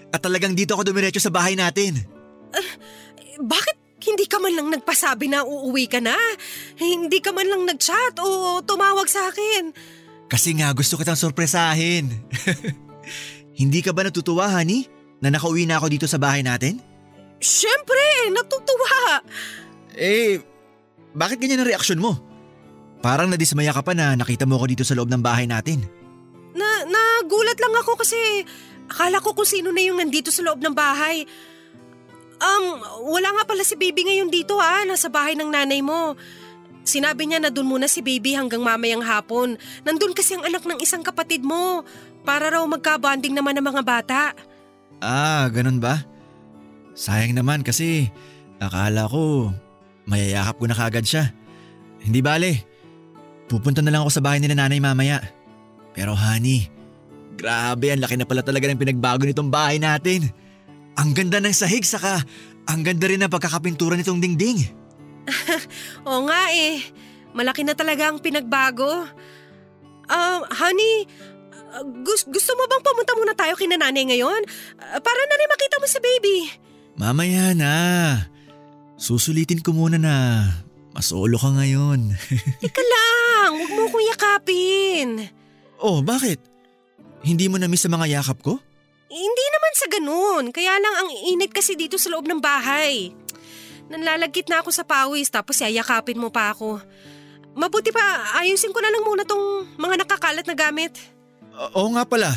[0.10, 2.04] At talagang dito ako dumiretso sa bahay natin.
[3.40, 6.18] Bakit hindi ka man lang nagpasabi na uuwi ka na?
[6.80, 9.76] Hindi ka man lang nagchat o tumawag sa akin?
[10.32, 12.08] Kasi nga gusto kitang sorpresahin.
[13.60, 14.88] Hindi ka ba natutuwa, honey?
[15.20, 16.80] Na nakauwi na ako dito sa bahay natin?
[17.44, 19.20] Siyempre, natutuwa.
[20.00, 20.40] Eh,
[21.12, 22.16] bakit ganyan ang reaksyon mo?
[23.04, 25.84] Parang nadismaya ka pa na nakita mo ako dito sa loob ng bahay natin.
[26.56, 28.16] Na, nagulat lang ako kasi
[28.88, 31.28] akala ko kung sino na yung nandito sa loob ng bahay.
[32.40, 32.80] Um,
[33.12, 36.16] wala nga pala si baby ngayon dito ha, nasa bahay ng nanay mo.
[36.84, 39.60] Sinabi niya na doon muna si baby hanggang mamayang hapon.
[39.86, 41.86] Nandun kasi ang anak ng isang kapatid mo.
[42.26, 44.22] Para raw magka-bonding naman ng mga bata.
[45.00, 46.04] Ah, ganun ba?
[46.98, 48.12] Sayang naman kasi
[48.60, 49.54] akala ko
[50.10, 51.32] mayayakap ko na kagad siya.
[52.02, 52.66] Hindi bale,
[53.48, 55.22] pupunta na lang ako sa bahay nila nanay mamaya.
[55.94, 56.68] Pero honey,
[57.38, 60.28] grabe ang laki na pala talaga ng pinagbago nitong bahay natin.
[61.00, 62.20] Ang ganda ng sahig saka
[62.68, 64.79] ang ganda rin ng pagkakapintura nitong dingding.
[66.08, 66.82] Oo nga eh,
[67.32, 69.06] malaki na talaga ang pinagbago.
[70.10, 71.06] Um, honey,
[71.74, 74.42] uh, gus- gusto mo bang pumunta muna tayo kina nanay ngayon?
[74.78, 76.38] Uh, para na rin makita mo si baby.
[76.98, 77.76] Mamaya na.
[79.00, 80.16] Susulitin ko muna na
[80.92, 82.12] masolo ka ngayon.
[82.68, 85.10] Ika lang, huwag mo kong yakapin.
[85.80, 86.44] oh, bakit?
[87.24, 88.60] Hindi mo na-miss sa mga yakap ko?
[89.10, 93.10] Hindi naman sa ganun, kaya lang ang init kasi dito sa loob ng bahay.
[93.90, 96.78] Nanlalagkit na ako sa pawis tapos yayakapin mo pa ako.
[97.58, 98.02] Mabuti pa,
[98.40, 100.94] ayusin ko na lang muna tong mga nakakalat na gamit.
[101.52, 102.30] O- Oo nga pala.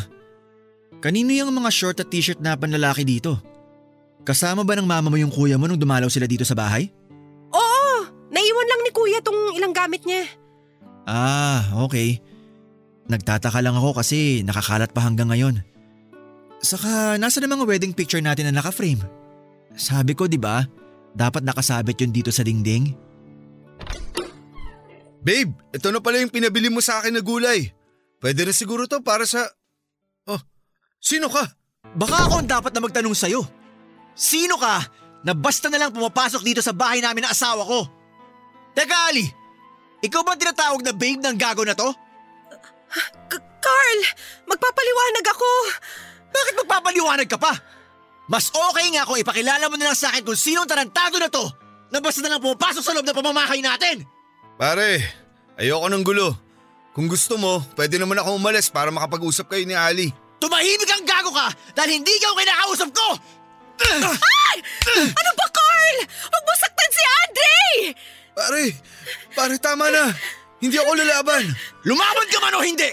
[0.98, 3.36] Kanino yung mga short at t-shirt na panlalaki dito?
[4.22, 6.88] Kasama ba ng mama mo yung kuya mo nung dumalaw sila dito sa bahay?
[7.52, 7.86] Oo,
[8.32, 10.24] naiwan lang ni kuya tong ilang gamit niya.
[11.04, 12.22] Ah, okay.
[13.10, 15.58] Nagtataka lang ako kasi nakakalat pa hanggang ngayon.
[16.62, 19.02] Saka nasa na mga wedding picture natin na naka-frame?
[19.74, 20.62] Sabi ko 'di ba,
[21.12, 22.92] dapat nakasabit yun dito sa dingding.
[25.22, 27.70] Babe, ito na pala yung pinabili mo sa akin na gulay.
[28.18, 29.46] Pwede na siguro to para sa...
[30.26, 30.40] Oh,
[30.98, 31.46] sino ka?
[31.94, 33.42] Baka ako ang dapat na magtanong sa'yo.
[34.18, 34.82] Sino ka
[35.22, 37.86] na basta na lang pumapasok dito sa bahay namin ng asawa ko?
[38.74, 39.26] Teka Ali,
[40.02, 41.86] ikaw ba tinatawag na babe ng gago na to?
[43.30, 44.00] K- Carl,
[44.50, 45.50] magpapaliwanag ako.
[46.34, 47.52] Bakit magpapaliwanag ka pa?
[48.30, 51.26] Mas okay nga kung ipakilala mo na lang sa akin kung sino ang tarantado na
[51.26, 51.44] to
[51.92, 54.06] na basta na lang pumapasok sa loob ng pamamahay natin.
[54.56, 55.02] Pare,
[55.58, 56.28] ayoko ng gulo.
[56.92, 60.12] Kung gusto mo, pwede naman ako umalis para makapag-usap kayo ni Ali.
[60.40, 63.08] Tumahimik ang gago ka dahil hindi ka ang kinakausap ko!
[64.92, 65.96] Ano ba, Carl?
[66.06, 67.56] Huwag mo saktan si Andre!
[68.32, 68.64] Pare,
[69.34, 70.12] pare tama na.
[70.62, 71.42] Hindi ako lalaban.
[71.82, 72.90] Lumaban ka man o hindi!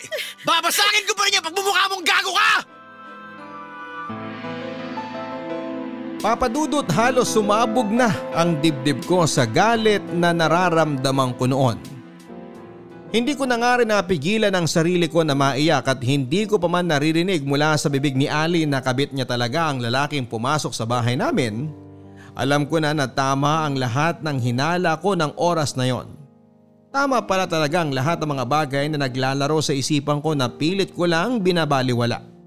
[0.48, 2.79] Babasagin ko pa rin yan pag bumukha mong gago ka!
[6.20, 11.80] Papadudot halos sumabog na ang dibdib ko sa galit na nararamdaman ko noon.
[13.16, 16.68] Hindi ko na nga rin napigilan ang sarili ko na maiyak at hindi ko pa
[16.68, 20.84] man naririnig mula sa bibig ni Ali na kabit niya talaga ang lalaking pumasok sa
[20.84, 21.72] bahay namin.
[22.36, 26.20] Alam ko na na tama ang lahat ng hinala ko ng oras na yon.
[26.92, 30.92] Tama pala talaga ang lahat ng mga bagay na naglalaro sa isipan ko na pilit
[30.92, 32.39] ko lang binabaliwala.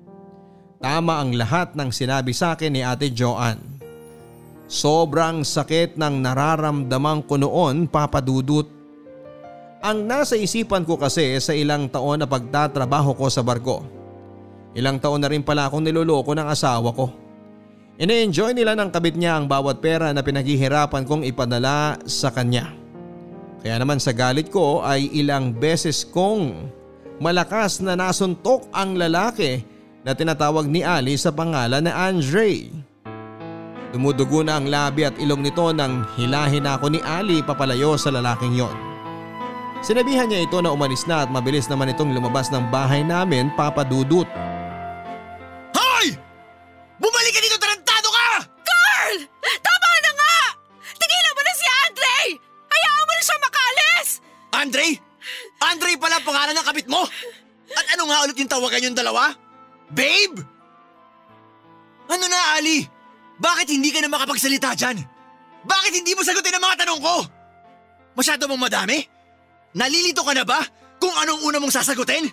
[0.82, 3.62] Tama ang lahat ng sinabi sa akin ni Ate Joanne.
[4.66, 8.66] Sobrang sakit ng nararamdaman ko noon papadudot.
[9.78, 13.86] Ang nasa isipan ko kasi sa ilang taon na pagtatrabaho ko sa barko.
[14.74, 17.14] Ilang taon na rin pala akong niloloko ng asawa ko.
[18.02, 22.74] Ine-enjoy nila ng kabit niya ang bawat pera na pinaghihirapan kong ipadala sa kanya.
[23.62, 26.66] Kaya naman sa galit ko ay ilang beses kong
[27.22, 29.62] malakas na nasuntok ang lalaki
[30.02, 32.70] na tinatawag ni Ali sa pangalan na Andre.
[33.94, 38.56] Dumudugo na ang labi at ilong nito nang hilahin ako ni Ali papalayo sa lalaking
[38.56, 38.72] yon.
[39.82, 44.26] Sinabihan niya ito na umalis na at mabilis naman itong lumabas ng bahay namin papadudot.
[45.74, 46.14] Hoy!
[47.02, 48.28] Bumalik ka dito, tarantado ka!
[48.62, 49.16] Carl!
[49.42, 50.36] Tama na nga!
[50.96, 52.14] Tigilan mo na si Andre!
[52.70, 54.08] Hayaan mo na siya makalis!
[54.54, 54.86] Andre?
[55.62, 57.02] Andre pala ang pangalan ng kabit mo?
[57.74, 59.34] At ano nga ulit yung tawagan yung dalawa?
[59.92, 60.40] Babe?
[62.08, 62.84] Ano na, Ali?
[63.40, 65.00] Bakit hindi ka na makapagsalita dyan?
[65.62, 67.16] Bakit hindi mo sagutin ang mga tanong ko?
[68.18, 68.98] Masyado mong madami?
[69.72, 70.60] Nalilito ka na ba
[71.00, 72.28] kung anong una mong sasagutin?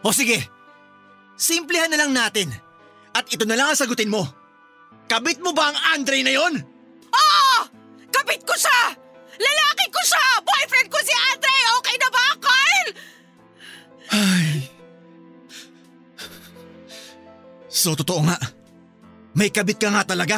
[0.00, 0.40] O sige,
[1.36, 2.48] simplihan na lang natin.
[3.12, 4.24] At ito na lang ang sagutin mo.
[5.10, 6.54] Kabit mo ba ang Andre na yon?
[7.10, 7.58] Oo!
[8.14, 8.94] Kapit ko siya!
[9.40, 10.24] Lalaki ko siya!
[10.46, 11.56] Boyfriend ko si Andre!
[11.82, 12.86] Okay na ba, Carl?
[14.14, 14.79] Ay.
[17.80, 18.36] So totoo nga.
[19.32, 20.36] May kabit ka nga talaga.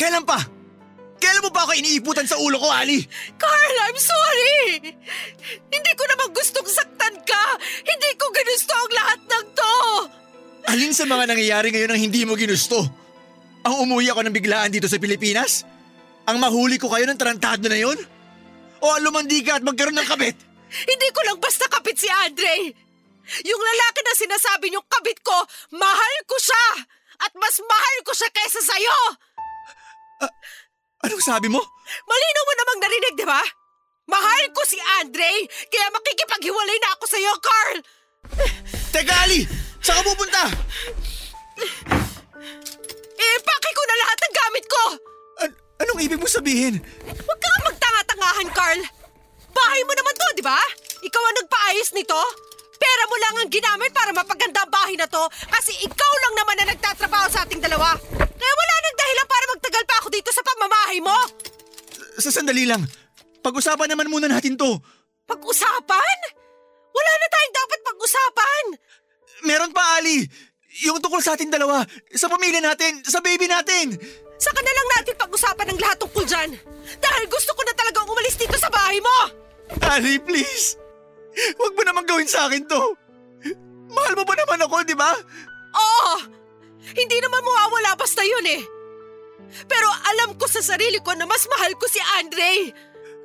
[0.00, 0.40] Kailan pa?
[1.20, 3.04] Kailan mo ba ako iniiputan sa ulo ko, Ali?
[3.36, 4.96] Carl, I'm sorry!
[5.68, 7.44] Hindi ko naman gustong saktan ka!
[7.84, 9.74] Hindi ko ginusto ang lahat ng to!
[10.72, 12.88] Alin sa mga nangyayari ngayon ang hindi mo ginusto?
[13.68, 15.68] Ang umuwi ako ng biglaan dito sa Pilipinas?
[16.24, 18.00] Ang mahuli ko kayo ng tarantado na yon?
[18.80, 20.40] O ang lumandi ka at magkaroon ng kabit?
[20.88, 22.88] Hindi ko lang basta kapit si Andre!
[23.46, 25.36] Yung lalaki na sinasabi niyong kabit ko,
[25.76, 26.66] mahal ko siya!
[27.20, 28.98] At mas mahal ko siya kaysa sa'yo!
[31.04, 31.60] Anong sabi mo?
[32.04, 33.40] Malinaw mo namang narinig, di ba?
[34.10, 37.76] Mahal ko si Andre, kaya makikipaghiwalay na ako sa'yo, Carl!
[38.90, 39.46] Teka, Ali!
[39.80, 40.42] Saan ka pupunta?
[43.20, 44.82] Ipake ko na lahat ng gamit ko!
[45.46, 46.82] An- anong ibig mo sabihin?
[47.04, 48.80] Huwag kang magtanga-tangahan, Carl!
[49.50, 50.60] Bahay mo naman to, di ba?
[51.00, 52.20] Ikaw ang nagpaayos nito?
[52.80, 55.20] Pera mo lang ang ginamit para mapaganda ang bahay na to
[55.52, 57.92] kasi ikaw lang naman na nagtatrabaho sa ating dalawa.
[58.16, 61.16] Kaya wala nang dahilan para magtagal pa ako dito sa pamamahay mo.
[62.16, 62.80] Sa sandali lang.
[63.44, 64.80] Pag-usapan naman muna natin to.
[65.28, 66.18] Pag-usapan?
[66.90, 68.64] Wala na tayong dapat pag-usapan.
[69.44, 70.24] Meron pa, Ali!
[70.84, 71.84] Yung tungkol sa ating dalawa,
[72.16, 73.96] sa pamilya natin, sa baby natin!
[74.40, 76.50] Saka na lang natin pag-usapan ng lahat tungkol dyan.
[76.96, 79.16] Dahil gusto ko na talagang umalis dito sa bahay mo.
[79.84, 80.80] Ali, please!
[81.30, 82.82] Huwag mo naman gawin sa akin to!
[83.90, 85.10] Mahal mo ba naman ako, di ba?
[85.74, 86.14] Oo!
[86.90, 88.62] Hindi naman mawawala basta yun eh.
[89.66, 92.70] Pero alam ko sa sarili ko na mas mahal ko si Andre.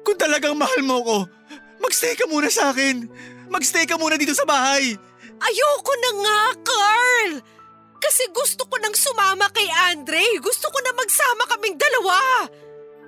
[0.06, 1.18] Kung talagang mahal mo ko,
[1.82, 3.06] magstay ka muna sa akin.
[3.50, 4.98] Magstay ka muna dito sa bahay.
[5.38, 7.32] Ayoko na nga, Carl!
[8.02, 10.22] Kasi gusto ko nang sumama kay Andre.
[10.42, 12.18] Gusto ko na magsama kaming dalawa.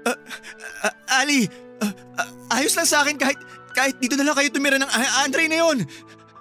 [0.08, 1.46] Ah, Ali,
[1.84, 3.38] ah, ah, ayos lang sa akin kahit,
[3.78, 5.86] kahit dito na lang kayo tumira ng ah, Andre na yon.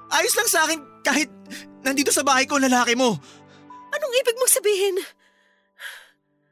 [0.08, 1.28] Ayos lang sa akin kahit
[1.84, 3.12] nandito sa bahay ko lalaki mo.
[3.92, 4.96] Anong ibig mong sabihin?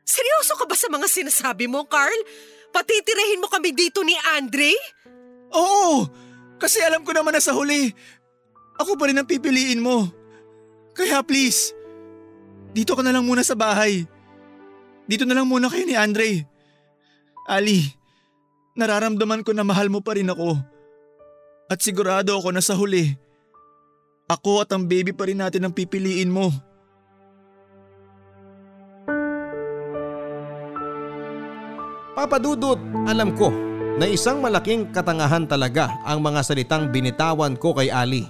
[0.04, 2.20] Seryoso ka ba sa mga sinasabi mo, Carl?
[2.68, 4.76] Patitirahin mo kami dito ni Andre?
[5.56, 6.04] Oo,
[6.60, 7.88] kasi alam ko naman na sa huli,
[8.76, 10.04] ako pa rin ang pipiliin mo.
[10.92, 11.72] Kaya please,
[12.76, 14.04] dito ka na lang muna sa bahay.
[15.08, 16.44] Dito na lang muna kayo ni Andre.
[17.48, 17.86] Ali,
[18.76, 20.73] nararamdaman ko na mahal mo pa rin ako.
[21.64, 23.16] At sigurado ako na sa huli,
[24.28, 26.52] ako at ang baby pa rin natin ang pipiliin mo.
[32.14, 33.50] Papadudot, alam ko
[33.98, 38.28] na isang malaking katangahan talaga ang mga salitang binitawan ko kay Ali.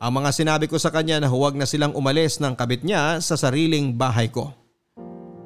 [0.00, 3.36] Ang mga sinabi ko sa kanya na huwag na silang umalis ng kabit niya sa
[3.36, 4.59] sariling bahay ko.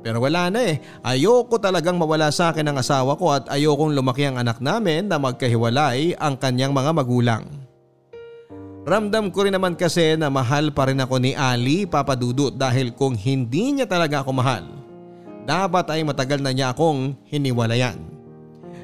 [0.04, 4.28] Pero wala na eh, ayoko talagang mawala sa akin ang asawa ko at ayokong lumaki
[4.28, 7.44] ang anak namin na magkahiwalay ang kanyang mga magulang.
[8.84, 13.16] Ramdam ko rin naman kasi na mahal pa rin ako ni Ali papadudot dahil kung
[13.16, 14.68] hindi niya talaga ako mahal,
[15.48, 17.96] dapat ay matagal na niya akong hiniwalayan.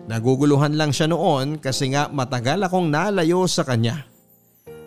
[0.08, 4.08] Naguguluhan lang siya noon kasi nga matagal akong nalayo sa kanya.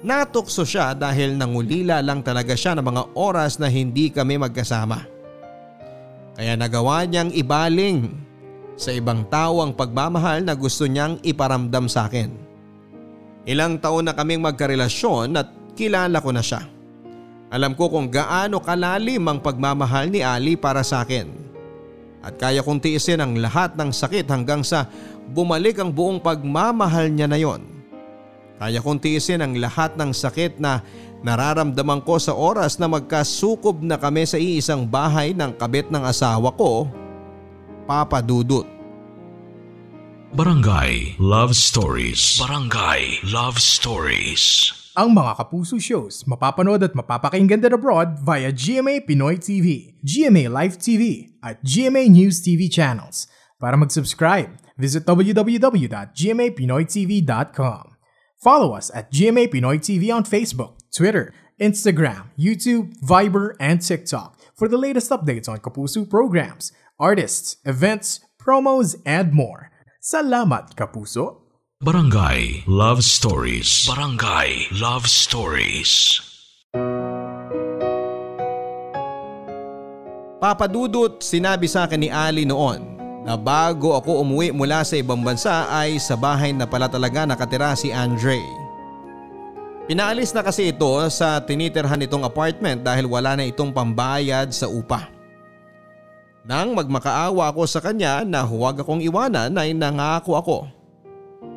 [0.01, 5.12] Natukso siya dahil nangulila lang talaga siya ng mga oras na hindi kami magkasama.
[6.33, 8.09] Kaya nagawa niyang ibaling
[8.73, 12.33] sa ibang tao ang pagmamahal na gusto niyang iparamdam sa akin.
[13.45, 16.65] Ilang taon na kaming magkarelasyon at kilala ko na siya.
[17.53, 21.29] Alam ko kung gaano kalalim ang pagmamahal ni Ali para sa akin.
[22.23, 24.89] At kaya kong tiisin ang lahat ng sakit hanggang sa
[25.29, 27.61] bumalik ang buong pagmamahal niya na yon.
[28.57, 30.81] Kaya kong tiisin ang lahat ng sakit na
[31.23, 36.51] nararamdaman ko sa oras na magkasukob na kami sa iisang bahay ng kabit ng asawa
[36.53, 36.91] ko,
[37.87, 38.67] Papa Dudut.
[40.33, 42.41] Barangay Love Stories.
[42.41, 44.73] Barangay Love Stories.
[44.93, 50.77] Ang mga Kapuso shows mapapanood at mapapakinggan din abroad via GMA Pinoy TV, GMA Live
[50.77, 53.25] TV at GMA News TV channels.
[53.57, 57.92] Para mag-subscribe, visit www.gmapinoytv.com.
[58.43, 61.31] Follow us at GMA Pinoy TV on Facebook, Twitter,
[61.63, 68.99] Instagram, YouTube, Viber, and TikTok for the latest updates on Kapuso programs, artists, events, promos,
[69.07, 69.71] and more.
[70.03, 71.39] Salamat, Kapuso!
[71.79, 73.87] Barangay Love Stories.
[73.87, 76.19] Barangay Love Stories.
[80.43, 85.71] Papadudot sinabi sa akin ni Ali noon na bago ako umuwi mula sa ibang bansa
[85.71, 88.39] ay sa bahay na pala talaga nakatira si Andre.
[89.87, 95.11] Pinaalis na kasi ito sa tinitirhan nitong apartment dahil wala na itong pambayad sa upa.
[96.43, 100.57] Nang magmakaawa ako sa kanya na huwag akong iwanan ay nangako ako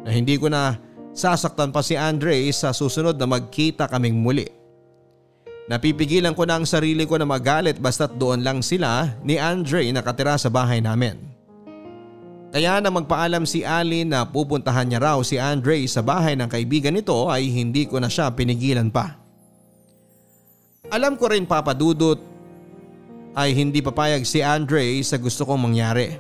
[0.07, 0.79] na hindi ko na
[1.11, 4.47] sasaktan pa si Andre sa susunod na magkita kaming muli.
[5.67, 10.39] Napipigilan ko na ang sarili ko na magalit basta't doon lang sila ni Andre nakatira
[10.39, 11.36] sa bahay namin.
[12.57, 16.97] Kaya na magpaalam si Ali na pupuntahan niya raw si Andre sa bahay ng kaibigan
[16.97, 19.21] nito ay hindi ko na siya pinigilan pa.
[20.89, 22.17] Alam ko rin papadudot
[23.37, 26.17] ay hindi papayag si Andre sa gusto kong mangyari.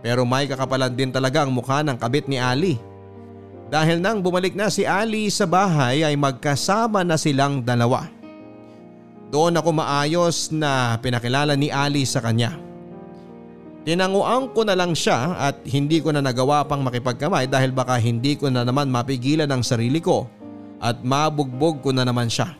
[0.00, 2.80] Pero may kakapalan din talaga ang mukha ng kabit ni Ali.
[3.68, 8.08] Dahil nang bumalik na si Ali sa bahay ay magkasama na silang dalawa.
[9.28, 12.71] Doon ako maayos na pinakilala ni Ali sa kanya.
[13.82, 18.38] Tinanguan ko na lang siya at hindi ko na nagawa pang makipagkamay dahil baka hindi
[18.38, 20.30] ko na naman mapigilan ang sarili ko
[20.78, 22.54] at mabugbog ko na naman siya.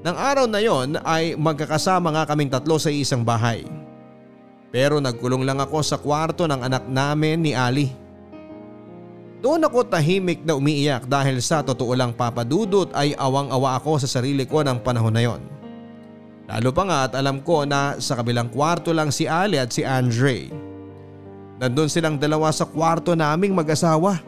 [0.00, 3.68] Nang araw na yon ay magkakasama nga kaming tatlo sa isang bahay.
[4.72, 7.92] Pero nagkulong lang ako sa kwarto ng anak namin ni Ali.
[9.44, 14.48] Doon ako tahimik na umiiyak dahil sa totoo lang papadudot ay awang-awa ako sa sarili
[14.48, 15.61] ko ng panahon na yon.
[16.52, 19.88] Lalo pa nga at alam ko na sa kabilang kwarto lang si Ali at si
[19.88, 20.52] Andre.
[21.56, 24.20] Nandun silang dalawa sa kwarto naming mag-asawa.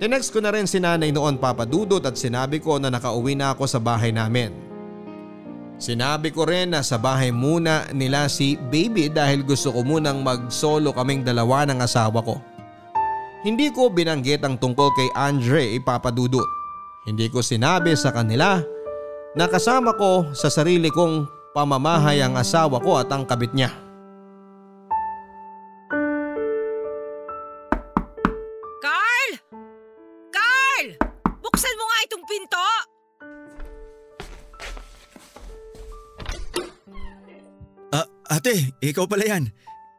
[0.00, 3.68] Tinext ko na rin si nanay noon papadudot at sinabi ko na nakauwi na ako
[3.68, 4.56] sa bahay namin.
[5.76, 10.96] Sinabi ko rin na sa bahay muna nila si baby dahil gusto ko munang mag-solo
[10.96, 12.40] kaming dalawa ng asawa ko.
[13.44, 16.48] Hindi ko binanggit ang tungkol kay Andre papadudot.
[17.04, 18.64] Hindi ko sinabi sa kanila
[19.36, 23.68] na kasama ko sa sarili kong pamamahay ang asawa ko at ang kabit niya.
[28.80, 29.30] Carl!
[30.32, 30.86] Carl!
[31.44, 32.66] Buksan mo nga itong pinto!
[37.92, 38.08] Ah,
[38.40, 39.52] ate, ikaw pala yan.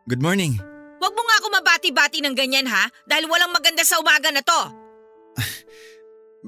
[0.10, 0.58] Good morning.
[0.98, 4.62] Huwag mo nga ako mabati-bati ng ganyan ha, dahil walang maganda sa umaga na to.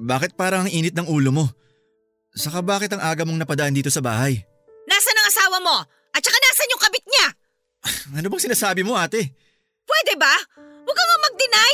[0.09, 1.45] Bakit parang ang init ng ulo mo?
[2.33, 4.37] Saka bakit ang aga mong napadaan dito sa bahay?
[4.85, 5.77] Nasaan ang asawa mo?
[6.13, 7.27] At saka nasaan yung kabit niya?
[8.17, 9.33] Ano bang sinasabi mo ate?
[9.85, 10.33] Pwede ba?
[10.57, 11.73] Huwag ka nga mag-deny.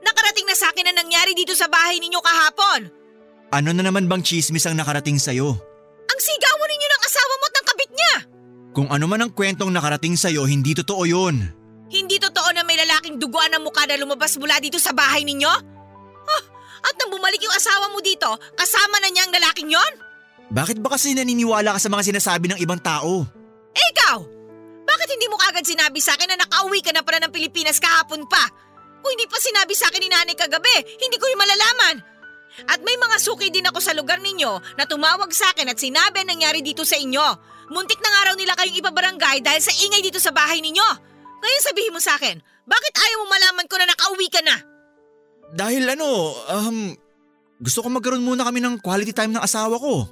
[0.00, 2.80] Nakarating na sa akin na nangyari dito sa bahay ninyo kahapon.
[3.50, 5.50] Ano na naman bang chismis ang nakarating sa'yo?
[6.06, 8.14] Ang sigawan ninyo ng asawa mo at ng kabit niya.
[8.70, 11.36] Kung ano man ang kwentong nakarating sa'yo, hindi totoo yun.
[11.90, 15.50] Hindi totoo na may lalaking duguan ng mukha na lumabas mula dito sa bahay ninyo?
[16.80, 19.92] At nang bumalik yung asawa mo dito, kasama na niya ang lalaking yon?
[20.50, 23.22] Bakit ba kasi naniniwala ka sa mga sinasabi ng ibang tao?
[23.70, 24.18] Eh ikaw,
[24.82, 28.26] bakit hindi mo kagad sinabi sa akin na nakauwi ka na pala ng Pilipinas kahapon
[28.26, 28.42] pa?
[29.00, 31.96] Kung hindi pa sinabi sa akin ni nanay kagabi, hindi ko yung malalaman.
[32.66, 36.26] At may mga suki din ako sa lugar ninyo na tumawag sa akin at sinabi
[36.26, 37.26] ang nangyari dito sa inyo.
[37.70, 40.88] Muntik na nga raw nila kayong ipabarangay dahil sa ingay dito sa bahay ninyo.
[41.40, 44.58] Ngayon sabihin mo sa akin, bakit ayaw mo malaman ko na nakauwi ka na?
[45.50, 46.06] Dahil ano,
[46.46, 46.94] um,
[47.58, 50.06] gusto ko magkaroon muna kami ng quality time ng asawa ko.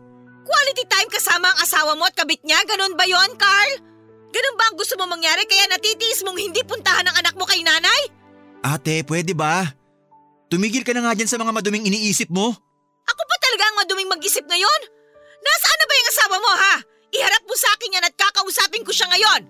[0.45, 2.59] Quality time kasama ang asawa mo at kabit niya?
[2.67, 3.73] Ganon ba yon, Carl?
[4.29, 7.63] Ganon ba ang gusto mo mangyari kaya natitiis mong hindi puntahan ang anak mo kay
[7.65, 8.03] nanay?
[8.65, 9.65] Ate, pwede ba?
[10.49, 12.53] Tumigil ka na nga dyan sa mga maduming iniisip mo.
[13.09, 14.81] Ako pa talaga ang maduming mag-isip ngayon?
[15.39, 16.75] Nasaan na ba yung asawa mo ha?
[17.09, 19.41] Iharap mo sa akin yan at kakausapin ko siya ngayon.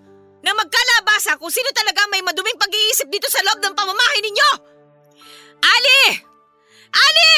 [0.46, 4.77] Na magkalabasa kung sino talaga may maduming pag-iisip dito sa loob ng pamamahay ninyo.
[5.62, 6.02] Ali!
[6.90, 7.32] Ali!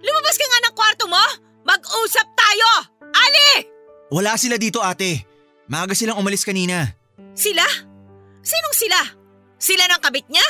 [0.00, 1.24] Lumabas ka nga ng kwarto mo?
[1.66, 2.70] Mag-usap tayo!
[3.02, 3.66] Ali!
[4.12, 5.26] Wala sila dito ate.
[5.66, 6.94] Maaga silang umalis kanina.
[7.34, 7.66] Sila?
[8.40, 9.00] Sinong sila?
[9.58, 10.46] Sila ng kabit niya?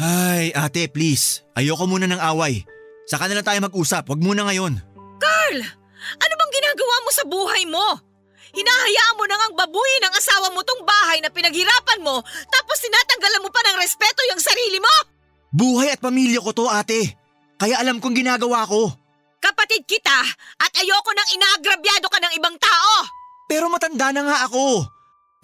[0.00, 1.44] Ay, ate, please.
[1.52, 2.64] Ayoko muna ng away.
[3.04, 4.08] Saka na lang tayo mag-usap.
[4.08, 4.80] Huwag muna ngayon.
[5.20, 5.58] Carl,
[6.16, 7.86] ano bang ginagawa mo sa buhay mo?
[8.52, 12.20] Hinahayaan mo na ngang babuyin ng asawa mo tong bahay na pinaghirapan mo
[12.52, 14.94] tapos tinatanggalan mo pa ng respeto yung sarili mo?
[15.52, 17.12] Buhay at pamilya ko to, ate.
[17.60, 18.88] Kaya alam kong ginagawa ko.
[19.36, 20.18] Kapatid kita
[20.58, 22.94] at ayoko nang inaagrabyado ka ng ibang tao.
[23.46, 24.86] Pero matanda na nga ako.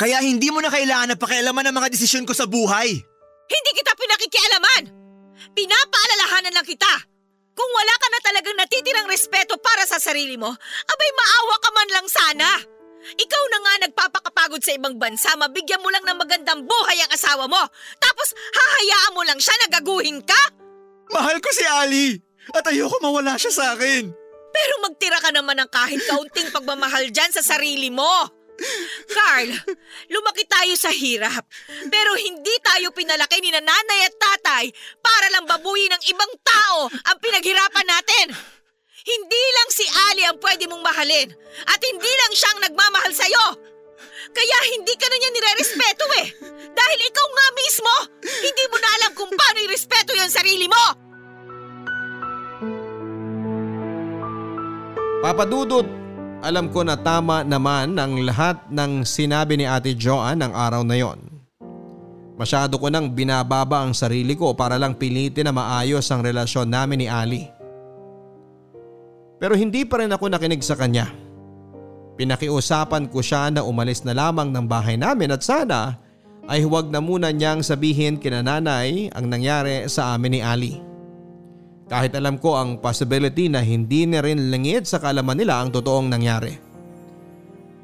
[0.00, 2.88] Kaya hindi mo na kailangan na pakialaman ang mga desisyon ko sa buhay.
[3.48, 4.82] Hindi kita pinakikialaman.
[5.52, 6.94] Pinapaalalahanan lang kita.
[7.58, 10.48] Kung wala ka na talagang natitirang respeto para sa sarili mo,
[10.86, 12.48] abay maawa ka man lang sana.
[12.98, 17.46] Ikaw na nga nagpapakapagod sa ibang bansa, mabigyan mo lang ng magandang buhay ang asawa
[17.46, 17.62] mo.
[17.98, 20.42] Tapos hahayaan mo lang siya na gaguhin ka?
[21.14, 22.20] Mahal ko si Ali.
[22.52, 24.08] At ayoko mawala siya sa akin.
[24.48, 28.08] Pero magtira ka naman ng kahit kaunting pagmamahal dyan sa sarili mo.
[29.14, 29.54] Carl,
[30.10, 31.46] lumaki tayo sa hirap.
[31.86, 34.64] Pero hindi tayo pinalaki ni nanay at tatay
[34.98, 38.57] para lang babuyin ng ibang tao ang pinaghirapan natin.
[39.08, 41.32] Hindi lang si Ali ang pwede mong mahalin
[41.64, 43.46] at hindi lang siyang nagmamahal sa'yo.
[44.28, 46.28] Kaya hindi ka na niya nire-respeto eh.
[46.76, 50.84] Dahil ikaw nga mismo, hindi mo na alam kung paano i-respeto yung sarili mo.
[55.24, 55.88] Papadudot,
[56.44, 61.00] alam ko na tama naman ang lahat ng sinabi ni Ate Joanne ng araw na
[61.00, 61.18] yon.
[62.36, 67.02] Masyado ko nang binababa ang sarili ko para lang pilitin na maayos ang relasyon namin
[67.02, 67.57] ni Ali.
[69.38, 71.10] Pero hindi pa rin ako nakinig sa kanya.
[72.18, 76.02] Pinakiusapan ko siya na umalis na lamang ng bahay namin at sana
[76.50, 80.74] ay huwag na muna niyang sabihin kina nanay ang nangyari sa amin ni Ali.
[81.86, 86.10] Kahit alam ko ang possibility na hindi na rin langit sa kalaman nila ang totoong
[86.10, 86.52] nangyari.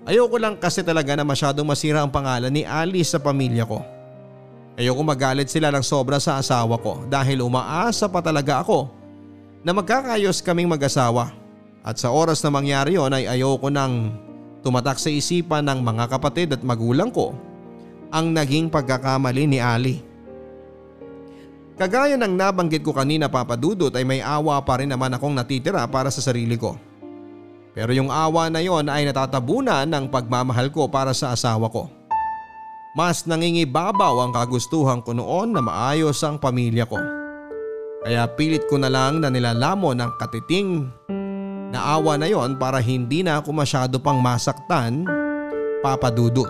[0.04, 3.80] Ayoko lang kasi talaga na masyadong masira ang pangalan ni Ali sa pamilya ko.
[4.74, 8.90] Ayoko magalit sila ng sobra sa asawa ko dahil umaasa pa talaga ako
[9.62, 11.43] na magkakayos kaming mag-asawa.
[11.84, 14.16] At sa oras na mangyari yon ay ayoko nang
[14.64, 17.36] tumatak sa isipan ng mga kapatid at magulang ko
[18.08, 20.00] ang naging pagkakamali ni Ali.
[21.76, 26.08] Kagaya ng nabanggit ko kanina papadudot ay may awa pa rin naman akong natitira para
[26.08, 26.80] sa sarili ko.
[27.74, 31.90] Pero yung awa na yon ay natatabunan ng pagmamahal ko para sa asawa ko.
[32.94, 36.96] Mas nangingibabaw ang kagustuhan ko noon na maayos ang pamilya ko.
[38.06, 40.86] Kaya pilit ko na lang na nilalamon ang katiting
[41.74, 45.02] na awa na yon para hindi na ako masyado pang masaktan
[45.82, 46.46] papadudot.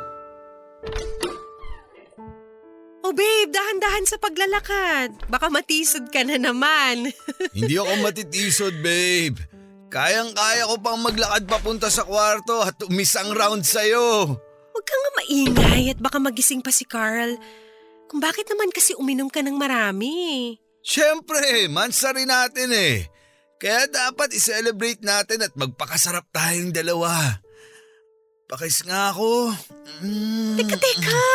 [3.05, 5.17] Oh babe, dahan-dahan sa paglalakad.
[5.33, 7.13] Baka matisod ka na naman.
[7.57, 9.37] Hindi ako matitisod, babe.
[9.93, 14.25] Kayang-kaya ko pang maglakad papunta sa kwarto at umisang round sa'yo.
[14.73, 17.37] Huwag ka nga maingay at baka magising pa si Carl.
[18.09, 20.57] Kung bakit naman kasi uminom ka ng marami.
[20.81, 23.05] Siyempre, mansa rin natin eh.
[23.59, 27.39] Kaya dapat i-celebrate natin at magpakasarap tayong dalawa.
[28.45, 29.55] Pakis nga ako.
[30.05, 30.61] Mm.
[30.61, 31.27] Teka, teka!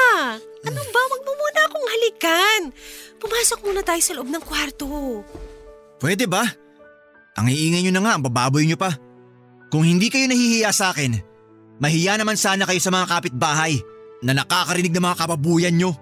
[0.67, 1.01] Ano ba?
[1.09, 2.61] Wag mo muna akong halikan.
[3.17, 5.23] Pumasok muna tayo sa loob ng kwarto.
[5.97, 6.45] Pwede ba?
[7.39, 8.93] Ang iingay nyo na nga, ang bababoy nyo pa.
[9.71, 11.17] Kung hindi kayo nahihiya sa akin,
[11.81, 13.79] mahiya naman sana kayo sa mga kapitbahay
[14.21, 15.95] na nakakarinig ng mga kababuyan nyo.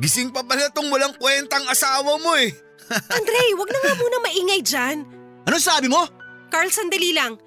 [0.00, 2.52] Gising pa pala tong walang kwentang asawa mo eh.
[3.16, 5.21] Andre, wag na nga muna maingay dyan.
[5.46, 6.06] Anong sabi mo?
[6.52, 7.38] Carl, sandali lang.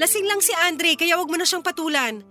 [0.00, 2.24] Lasing lang si Andre kaya wag mo na siyang patulan.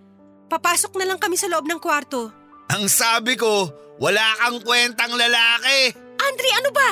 [0.49, 2.34] Papasok na lang kami sa loob ng kwarto.
[2.74, 3.70] Ang sabi ko,
[4.01, 5.93] wala kang kwentang lalaki.
[6.17, 6.89] Andre, ano ba?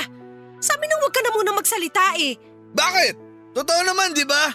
[0.62, 2.38] Sabi nang wag ka na muna magsalita eh.
[2.74, 3.14] Bakit?
[3.58, 4.54] Totoo naman, di ba?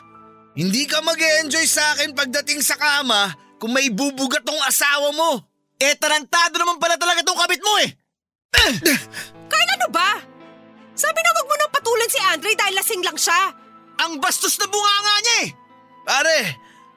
[0.53, 5.41] Hindi ka mag enjoy sa akin pagdating sa kama kung may bubugat tong asawa mo.
[5.81, 7.91] Eh tarantado naman pala talaga tong kabit mo eh!
[9.51, 10.20] Carl, ano ba?
[10.93, 13.62] Sabi na wag mo nang patulan si Andre dahil lasing lang siya.
[14.01, 15.49] Ang bastos na bunganga niya eh!
[16.03, 16.38] Pare,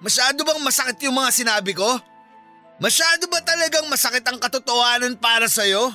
[0.02, 1.88] masyado bang masakit yung mga sinabi ko?
[2.80, 5.94] Masyado ba talagang masakit ang katotohanan para sa'yo?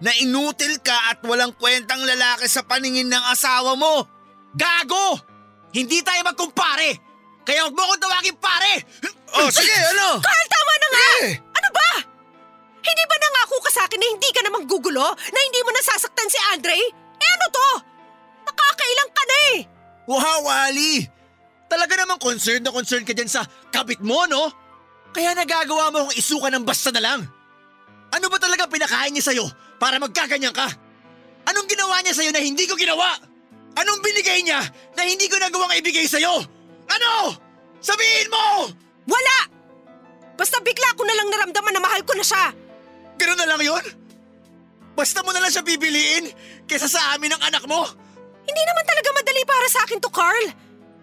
[0.00, 4.08] Na inutil ka at walang kwentang lalaki sa paningin ng asawa mo?
[4.56, 5.20] Gago!
[5.74, 6.96] Hindi tayo magkumpare!
[7.44, 8.72] Kaya huwag mo akong tawagin pare!
[9.34, 10.22] Oh, sige, ano?
[10.22, 11.08] Carl, tama na nga!
[11.26, 11.30] Eh!
[11.34, 11.90] Ano ba?
[12.84, 15.06] Hindi ba nangako ka sa akin na hindi ka na manggugulo?
[15.12, 16.78] Na hindi mo nasasaktan si Andre?
[17.18, 17.68] Eh ano to?
[18.46, 19.73] Nakakailang ka na eh!
[20.04, 21.08] Wow, Ali!
[21.68, 23.42] Talaga namang concerned na concerned ka dyan sa
[23.72, 24.52] kabit mo, no?
[25.16, 27.20] Kaya nagagawa mo akong isuka ng basta na lang.
[28.12, 29.46] Ano ba talaga pinakain niya sa'yo
[29.80, 30.68] para magkaganyan ka?
[31.50, 33.16] Anong ginawa niya sa'yo na hindi ko ginawa?
[33.74, 34.60] Anong binigay niya
[34.94, 36.30] na hindi ko nagawang ibigay sa'yo?
[36.90, 37.10] Ano?
[37.82, 38.70] Sabihin mo!
[39.08, 39.38] Wala!
[40.34, 42.54] Basta bigla ko na lang naramdaman na mahal ko na siya.
[43.18, 43.84] Ganun na lang yon?
[44.94, 46.30] Basta mo na lang siya pipiliin
[46.70, 47.86] kesa sa amin ng anak mo?
[48.44, 50.46] Hindi naman talaga madali para sa akin to, Carl.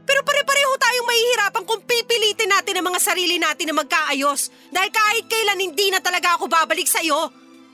[0.01, 4.49] Pero pare-pareho tayong mahihirapan kung pipilitin natin ang mga sarili natin na magkaayos.
[4.73, 7.31] Dahil kahit kailan hindi na talaga ako babalik sa'yo.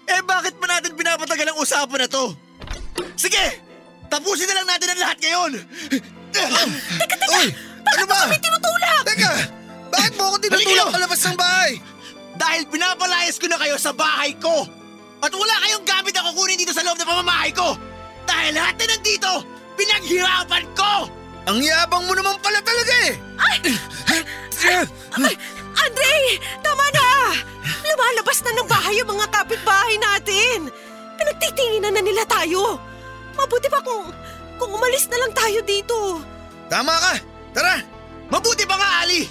[0.08, 2.32] Eh bakit pa natin pinapatagal ang usapan na to?
[3.20, 3.64] Sige!
[4.08, 5.52] Tapusin na lang natin ang lahat ngayon!
[6.32, 6.62] Teka,
[7.12, 7.26] teka!
[7.42, 7.48] Uy!
[7.96, 8.20] Ano ba?
[8.24, 9.02] Kami tinutulak!
[9.04, 9.32] Teka!
[9.92, 11.72] Bakit mo ako tinutulak palabas ng bahay?
[12.38, 14.64] Dahil pinapalayas ko na kayo sa bahay ko!
[15.20, 17.76] At wala kayong gamit na kukunin dito sa loob ng pamamahay ko!
[18.30, 19.32] Dahil lahat na nandito,
[19.78, 21.08] pinaghirapan ko!
[21.48, 23.14] Ang yabang mo naman pala talaga eh!
[25.78, 26.14] Andre!
[26.66, 27.08] Tama na!
[27.88, 30.68] Lumalabas na ng bahay yung mga kapitbahay natin.
[31.16, 32.76] Pinagtitinginan na nila tayo.
[33.38, 34.12] Mabuti pa kung,
[34.60, 36.20] kung umalis na lang tayo dito.
[36.68, 37.14] Tama ka!
[37.56, 37.80] Tara!
[38.28, 39.24] Mabuti pa nga, Ali!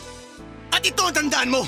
[0.73, 1.63] At ito ang tandaan mo!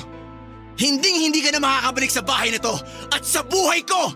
[0.79, 2.73] Hinding hindi ka na makakabalik sa bahay na to
[3.11, 4.09] at sa buhay ko!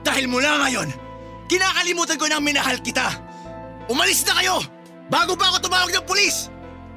[0.00, 0.88] Dahil mula ngayon,
[1.46, 3.29] kinakalimutan ko na minahal kita!
[3.90, 4.62] Umalis na kayo!
[5.10, 6.46] Bago pa ako tumawag ng pulis!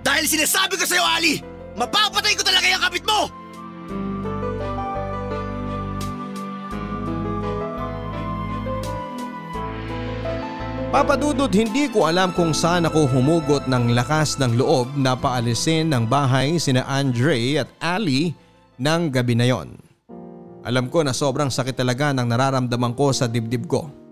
[0.06, 1.42] Dahil sinasabi ko sa'yo, Ali,
[1.74, 3.34] mapapatay ko talaga yung kapit mo!
[10.94, 16.06] Papadudod hindi ko alam kung saan ako humugot ng lakas ng loob na paalisin ng
[16.06, 18.38] bahay sina Andre at Ali
[18.78, 19.74] ng gabi na yon.
[20.62, 24.03] Alam ko na sobrang sakit talaga ng nararamdaman ko sa dibdib ko.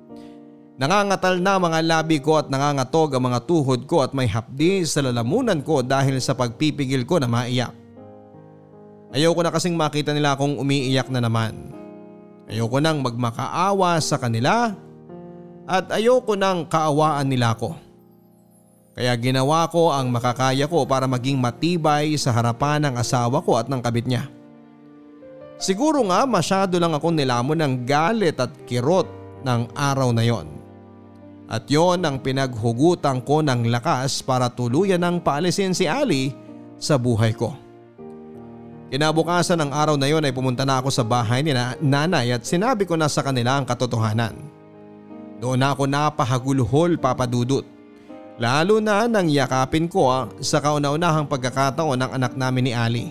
[0.82, 5.06] Nangangatal na mga labi ko at nangangatog ang mga tuhod ko at may hapdi sa
[5.06, 7.70] lalamunan ko dahil sa pagpipigil ko na maiyak.
[9.14, 11.70] Ayoko na kasing makita nila akong umiiyak na naman.
[12.50, 14.74] Ayoko nang magmakaawa sa kanila
[15.70, 17.78] at ayoko nang kaawaan nila ko.
[18.98, 23.70] Kaya ginawa ko ang makakaya ko para maging matibay sa harapan ng asawa ko at
[23.70, 24.26] ng kabit niya.
[25.62, 29.06] Siguro nga masyado lang ako nilamon ng galit at kirot
[29.46, 30.62] ng araw na yon.
[31.52, 36.32] At yon ang pinaghugutan ko ng lakas para tuluyan ng paalisin si Ali
[36.80, 37.52] sa buhay ko.
[38.88, 41.52] Kinabukasan ng araw na yon ay pumunta na ako sa bahay ni
[41.84, 44.32] nanay at sinabi ko na sa kanila ang katotohanan.
[45.44, 47.68] Doon ako napahagulhol papadudot.
[48.40, 53.06] Lalo na nang yakapin ko ah, sa kauna-unahang pagkakataon ng anak namin ni Ali.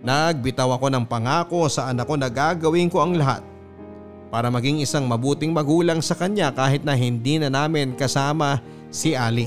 [0.00, 3.44] Nagbitaw ako ng pangako sa anak ko na gagawin ko ang lahat
[4.34, 8.58] para maging isang mabuting magulang sa kanya kahit na hindi na namin kasama
[8.90, 9.46] si Ali.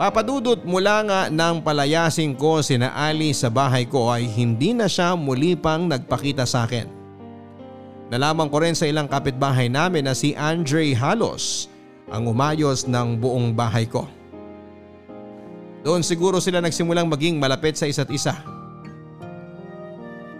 [0.00, 4.88] Papadudot mula nga nang palayasin ko si na Ali sa bahay ko ay hindi na
[4.88, 6.88] siya muli pang nagpakita sa akin.
[8.08, 11.68] Nalaman ko rin sa ilang kapitbahay namin na si Andre Halos
[12.08, 14.08] ang umayos ng buong bahay ko.
[15.84, 18.32] Doon siguro sila nagsimulang maging malapit sa isa't isa.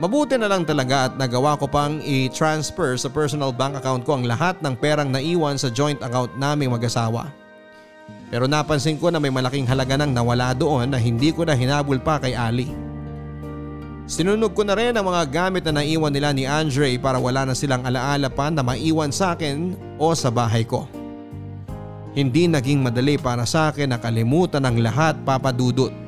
[0.03, 4.27] Mabuti na lang talaga at nagawa ko pang i-transfer sa personal bank account ko ang
[4.27, 7.31] lahat ng perang naiwan sa joint account naming mag-asawa.
[8.27, 12.03] Pero napansin ko na may malaking halaga nang nawala doon na hindi ko na hinabol
[12.03, 12.67] pa kay Ali.
[14.11, 17.55] Sinunog ko na rin ang mga gamit na naiwan nila ni Andre para wala na
[17.55, 20.91] silang alaala pa na maiwan sa akin o sa bahay ko.
[22.11, 26.02] Hindi naging madali para sa akin na kalimutan ang lahat papadudot.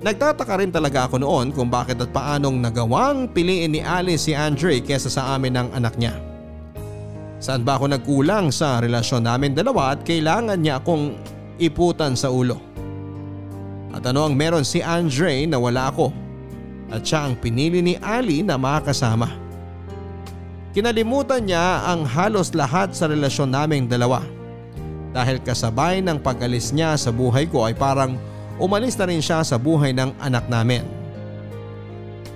[0.00, 4.80] Nagtataka rin talaga ako noon kung bakit at paanong nagawang piliin ni Alice si Andre
[4.80, 6.16] kesa sa amin ng anak niya.
[7.36, 11.20] Saan ba ako nagkulang sa relasyon namin dalawa at kailangan niya akong
[11.60, 12.56] iputan sa ulo?
[13.92, 16.08] At ano ang meron si Andre na wala ako
[16.88, 19.28] at siya ang pinili ni Ali na makasama?
[20.72, 24.24] Kinalimutan niya ang halos lahat sa relasyon naming dalawa.
[25.12, 28.16] Dahil kasabay ng pag-alis niya sa buhay ko ay parang
[28.60, 30.84] umalis na rin siya sa buhay ng anak namin.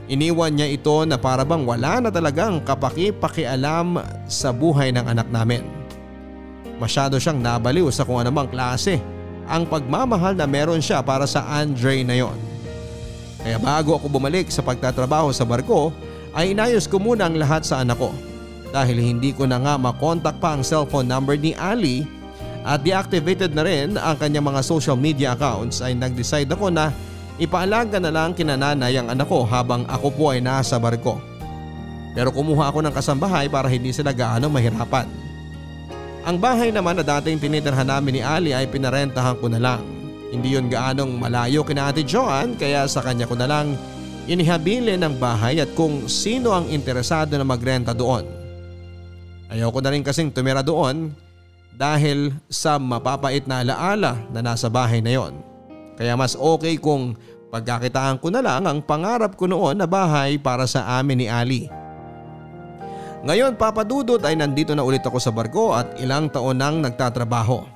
[0.09, 5.65] Iniwan niya ito na para bang wala na talagang kapaki-pakialam sa buhay ng anak namin.
[6.77, 9.01] Masyado siyang nabaliw sa kung anumang klase
[9.49, 12.37] ang pagmamahal na meron siya para sa Andre na yon.
[13.45, 15.93] Kaya bago ako bumalik sa pagtatrabaho sa barko
[16.33, 18.13] ay inayos ko muna ang lahat sa anak ko.
[18.73, 22.09] Dahil hindi ko na nga makontak pa ang cellphone number ni Ali
[22.65, 26.89] at deactivated na rin ang kanyang mga social media accounts ay nag-decide ako na
[27.37, 31.21] ipaalaga na lang kinananay ang anak ko habang ako po ay nasa barko.
[32.17, 35.05] Pero kumuha ako ng kasambahay para hindi sila gaano mahirapan.
[36.25, 39.85] Ang bahay naman na dating tinitirhan namin ni Ali ay pinarentahan ko na lang.
[40.33, 43.77] Hindi yon gaanong malayo kina Ate Joan kaya sa kanya ko na lang
[44.25, 48.25] inihabili ng bahay at kung sino ang interesado na magrenta doon.
[49.53, 51.13] Ayaw ko na rin kasing tumira doon
[51.75, 55.35] dahil sa mapapait na alaala na nasa bahay na yon.
[55.99, 57.19] Kaya mas okay kung
[57.51, 61.71] pagkakitaan ko na lang ang pangarap ko noon na bahay para sa amin ni Ali.
[63.25, 67.67] Ngayon papadudot ay nandito na ulit ako sa barko at ilang taon nang nagtatrabaho.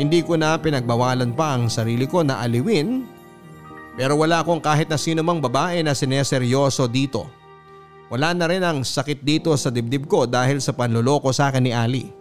[0.00, 3.04] Hindi ko na pinagbawalan pa ang sarili ko na aliwin
[3.96, 7.28] pero wala akong kahit na sino mang babae na sineseryoso dito.
[8.08, 11.72] Wala na rin ang sakit dito sa dibdib ko dahil sa panluloko sa akin ni
[11.74, 12.15] Ali.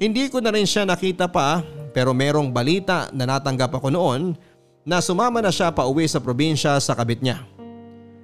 [0.00, 1.60] Hindi ko na rin siya nakita pa
[1.92, 4.32] pero merong balita na natanggap ako noon
[4.80, 7.44] na sumama na siya pa uwi sa probinsya sa kabit niya.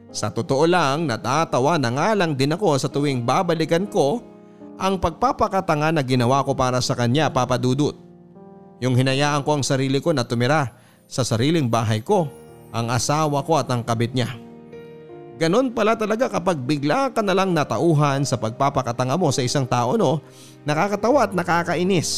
[0.08, 4.24] Sa totoo lang natatawa na nga lang din ako sa tuwing babalikan ko
[4.80, 7.92] ang pagpapakatanga na ginawa ko para sa kanya papadudot.
[8.80, 10.72] Yung hinayaan ko ang sarili ko na tumira
[11.04, 12.24] sa sariling bahay ko,
[12.72, 14.32] ang asawa ko at ang kabit niya.
[15.36, 20.00] Ganon pala talaga kapag bigla ka na lang natauhan sa pagpapakatanga mo sa isang tao
[20.00, 20.24] no,
[20.64, 22.08] nakakatawa at nakakainis.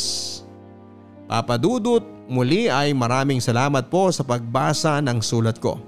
[1.27, 2.01] Papadudot,
[2.31, 5.83] muli ay maraming salamat po sa pagbasa ng sulat ko.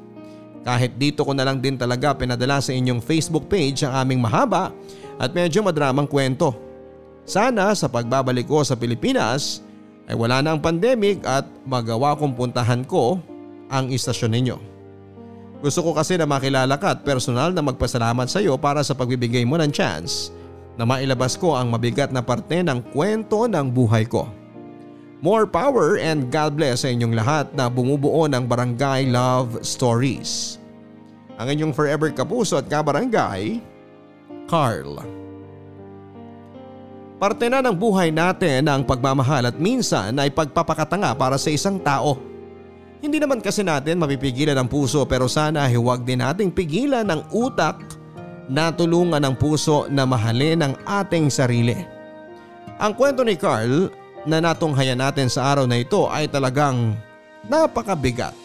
[0.67, 4.75] Kahit dito ko na lang din talaga pinadala sa inyong Facebook page ang aming mahaba
[5.17, 6.53] at medyo madramang kwento.
[7.25, 9.65] Sana sa pagbabalik ko sa Pilipinas
[10.11, 13.23] ay wala na ang pandemic at magawa kong puntahan ko
[13.71, 14.70] ang istasyon ninyo.
[15.61, 19.45] Gusto ko kasi na makilala ka at personal na magpasalamat sa iyo para sa pagbibigay
[19.45, 20.33] mo ng chance
[20.81, 24.25] na mailabas ko ang mabigat na parte ng kwento ng buhay ko.
[25.21, 30.57] More power and God bless sa inyong lahat na bumubuo ng Barangay Love Stories.
[31.37, 33.61] Ang inyong forever kapuso at kabarangay,
[34.49, 35.05] Carl.
[37.21, 42.30] Parte na ng buhay natin ang pagmamahal at minsan ay pagpapakatanga para sa isang tao.
[43.01, 47.81] Hindi naman kasi natin mapipigilan ang puso pero sana huwag din nating pigilan ang utak
[48.45, 51.81] na tulungan ang puso na mahalin ang ating sarili.
[52.77, 53.89] Ang kwento ni Carl
[54.29, 56.93] na natunghayan natin sa araw na ito ay talagang
[57.49, 58.37] napakabigat.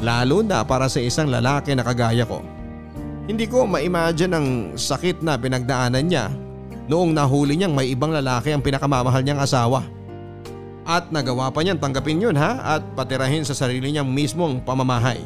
[0.00, 2.40] Lalo na para sa isang lalaki na kagaya ko.
[3.28, 6.32] Hindi ko ma-imagine ang sakit na pinagdaanan niya
[6.88, 9.84] noong nahuli niyang may ibang lalaki ang pinakamamahal niyang asawa.
[10.82, 15.22] At nagawa pa niyang tanggapin yun ha at patirahin sa sarili niyang mismong pamamahay.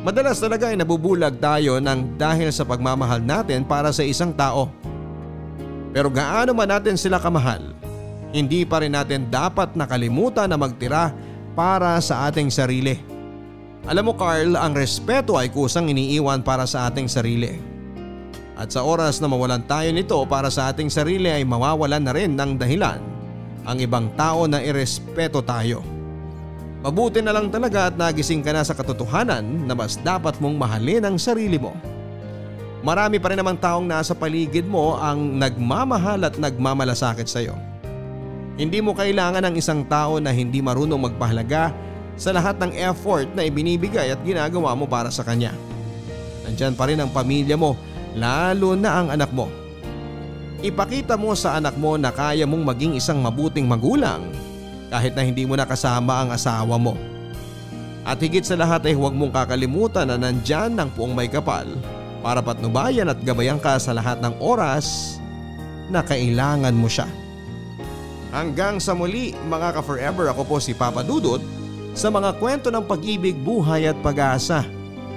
[0.00, 4.70] Madalas talaga ay nabubulag tayo ng dahil sa pagmamahal natin para sa isang tao.
[5.90, 7.74] Pero gaano man natin sila kamahal,
[8.30, 11.10] hindi pa rin natin dapat nakalimutan na magtira
[11.58, 13.02] para sa ating sarili.
[13.90, 17.58] Alam mo Carl, ang respeto ay kusang iniiwan para sa ating sarili.
[18.54, 22.38] At sa oras na mawalan tayo nito para sa ating sarili ay mawawalan na rin
[22.38, 23.09] ng dahilan
[23.64, 25.84] ang ibang tao na irespeto tayo.
[26.80, 31.04] Mabuti na lang talaga at nagising ka na sa katotohanan na mas dapat mong mahalin
[31.04, 31.76] ang sarili mo.
[32.80, 37.52] Marami pa rin namang taong nasa paligid mo ang nagmamahal at nagmamalasakit sa iyo.
[38.56, 41.76] Hindi mo kailangan ng isang tao na hindi marunong magpahalaga
[42.16, 45.52] sa lahat ng effort na ibinibigay at ginagawa mo para sa kanya.
[46.48, 47.76] Nandyan pa rin ang pamilya mo,
[48.16, 49.59] lalo na ang anak mo.
[50.60, 54.28] Ipakita mo sa anak mo na kaya mong maging isang mabuting magulang
[54.92, 57.00] kahit na hindi mo nakasama ang asawa mo.
[58.04, 61.64] At higit sa lahat ay huwag mong kakalimutan na nandyan ng puong may kapal
[62.20, 65.16] para patnubayan at gabayan ka sa lahat ng oras
[65.88, 67.08] na kailangan mo siya.
[68.28, 71.40] Hanggang sa muli mga ka-forever ako po si Papa Dudut
[71.96, 74.62] sa mga kwento ng pag-ibig, buhay at pag-asa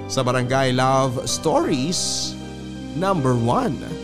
[0.08, 2.32] sa Barangay Love Stories
[2.96, 4.03] number 1.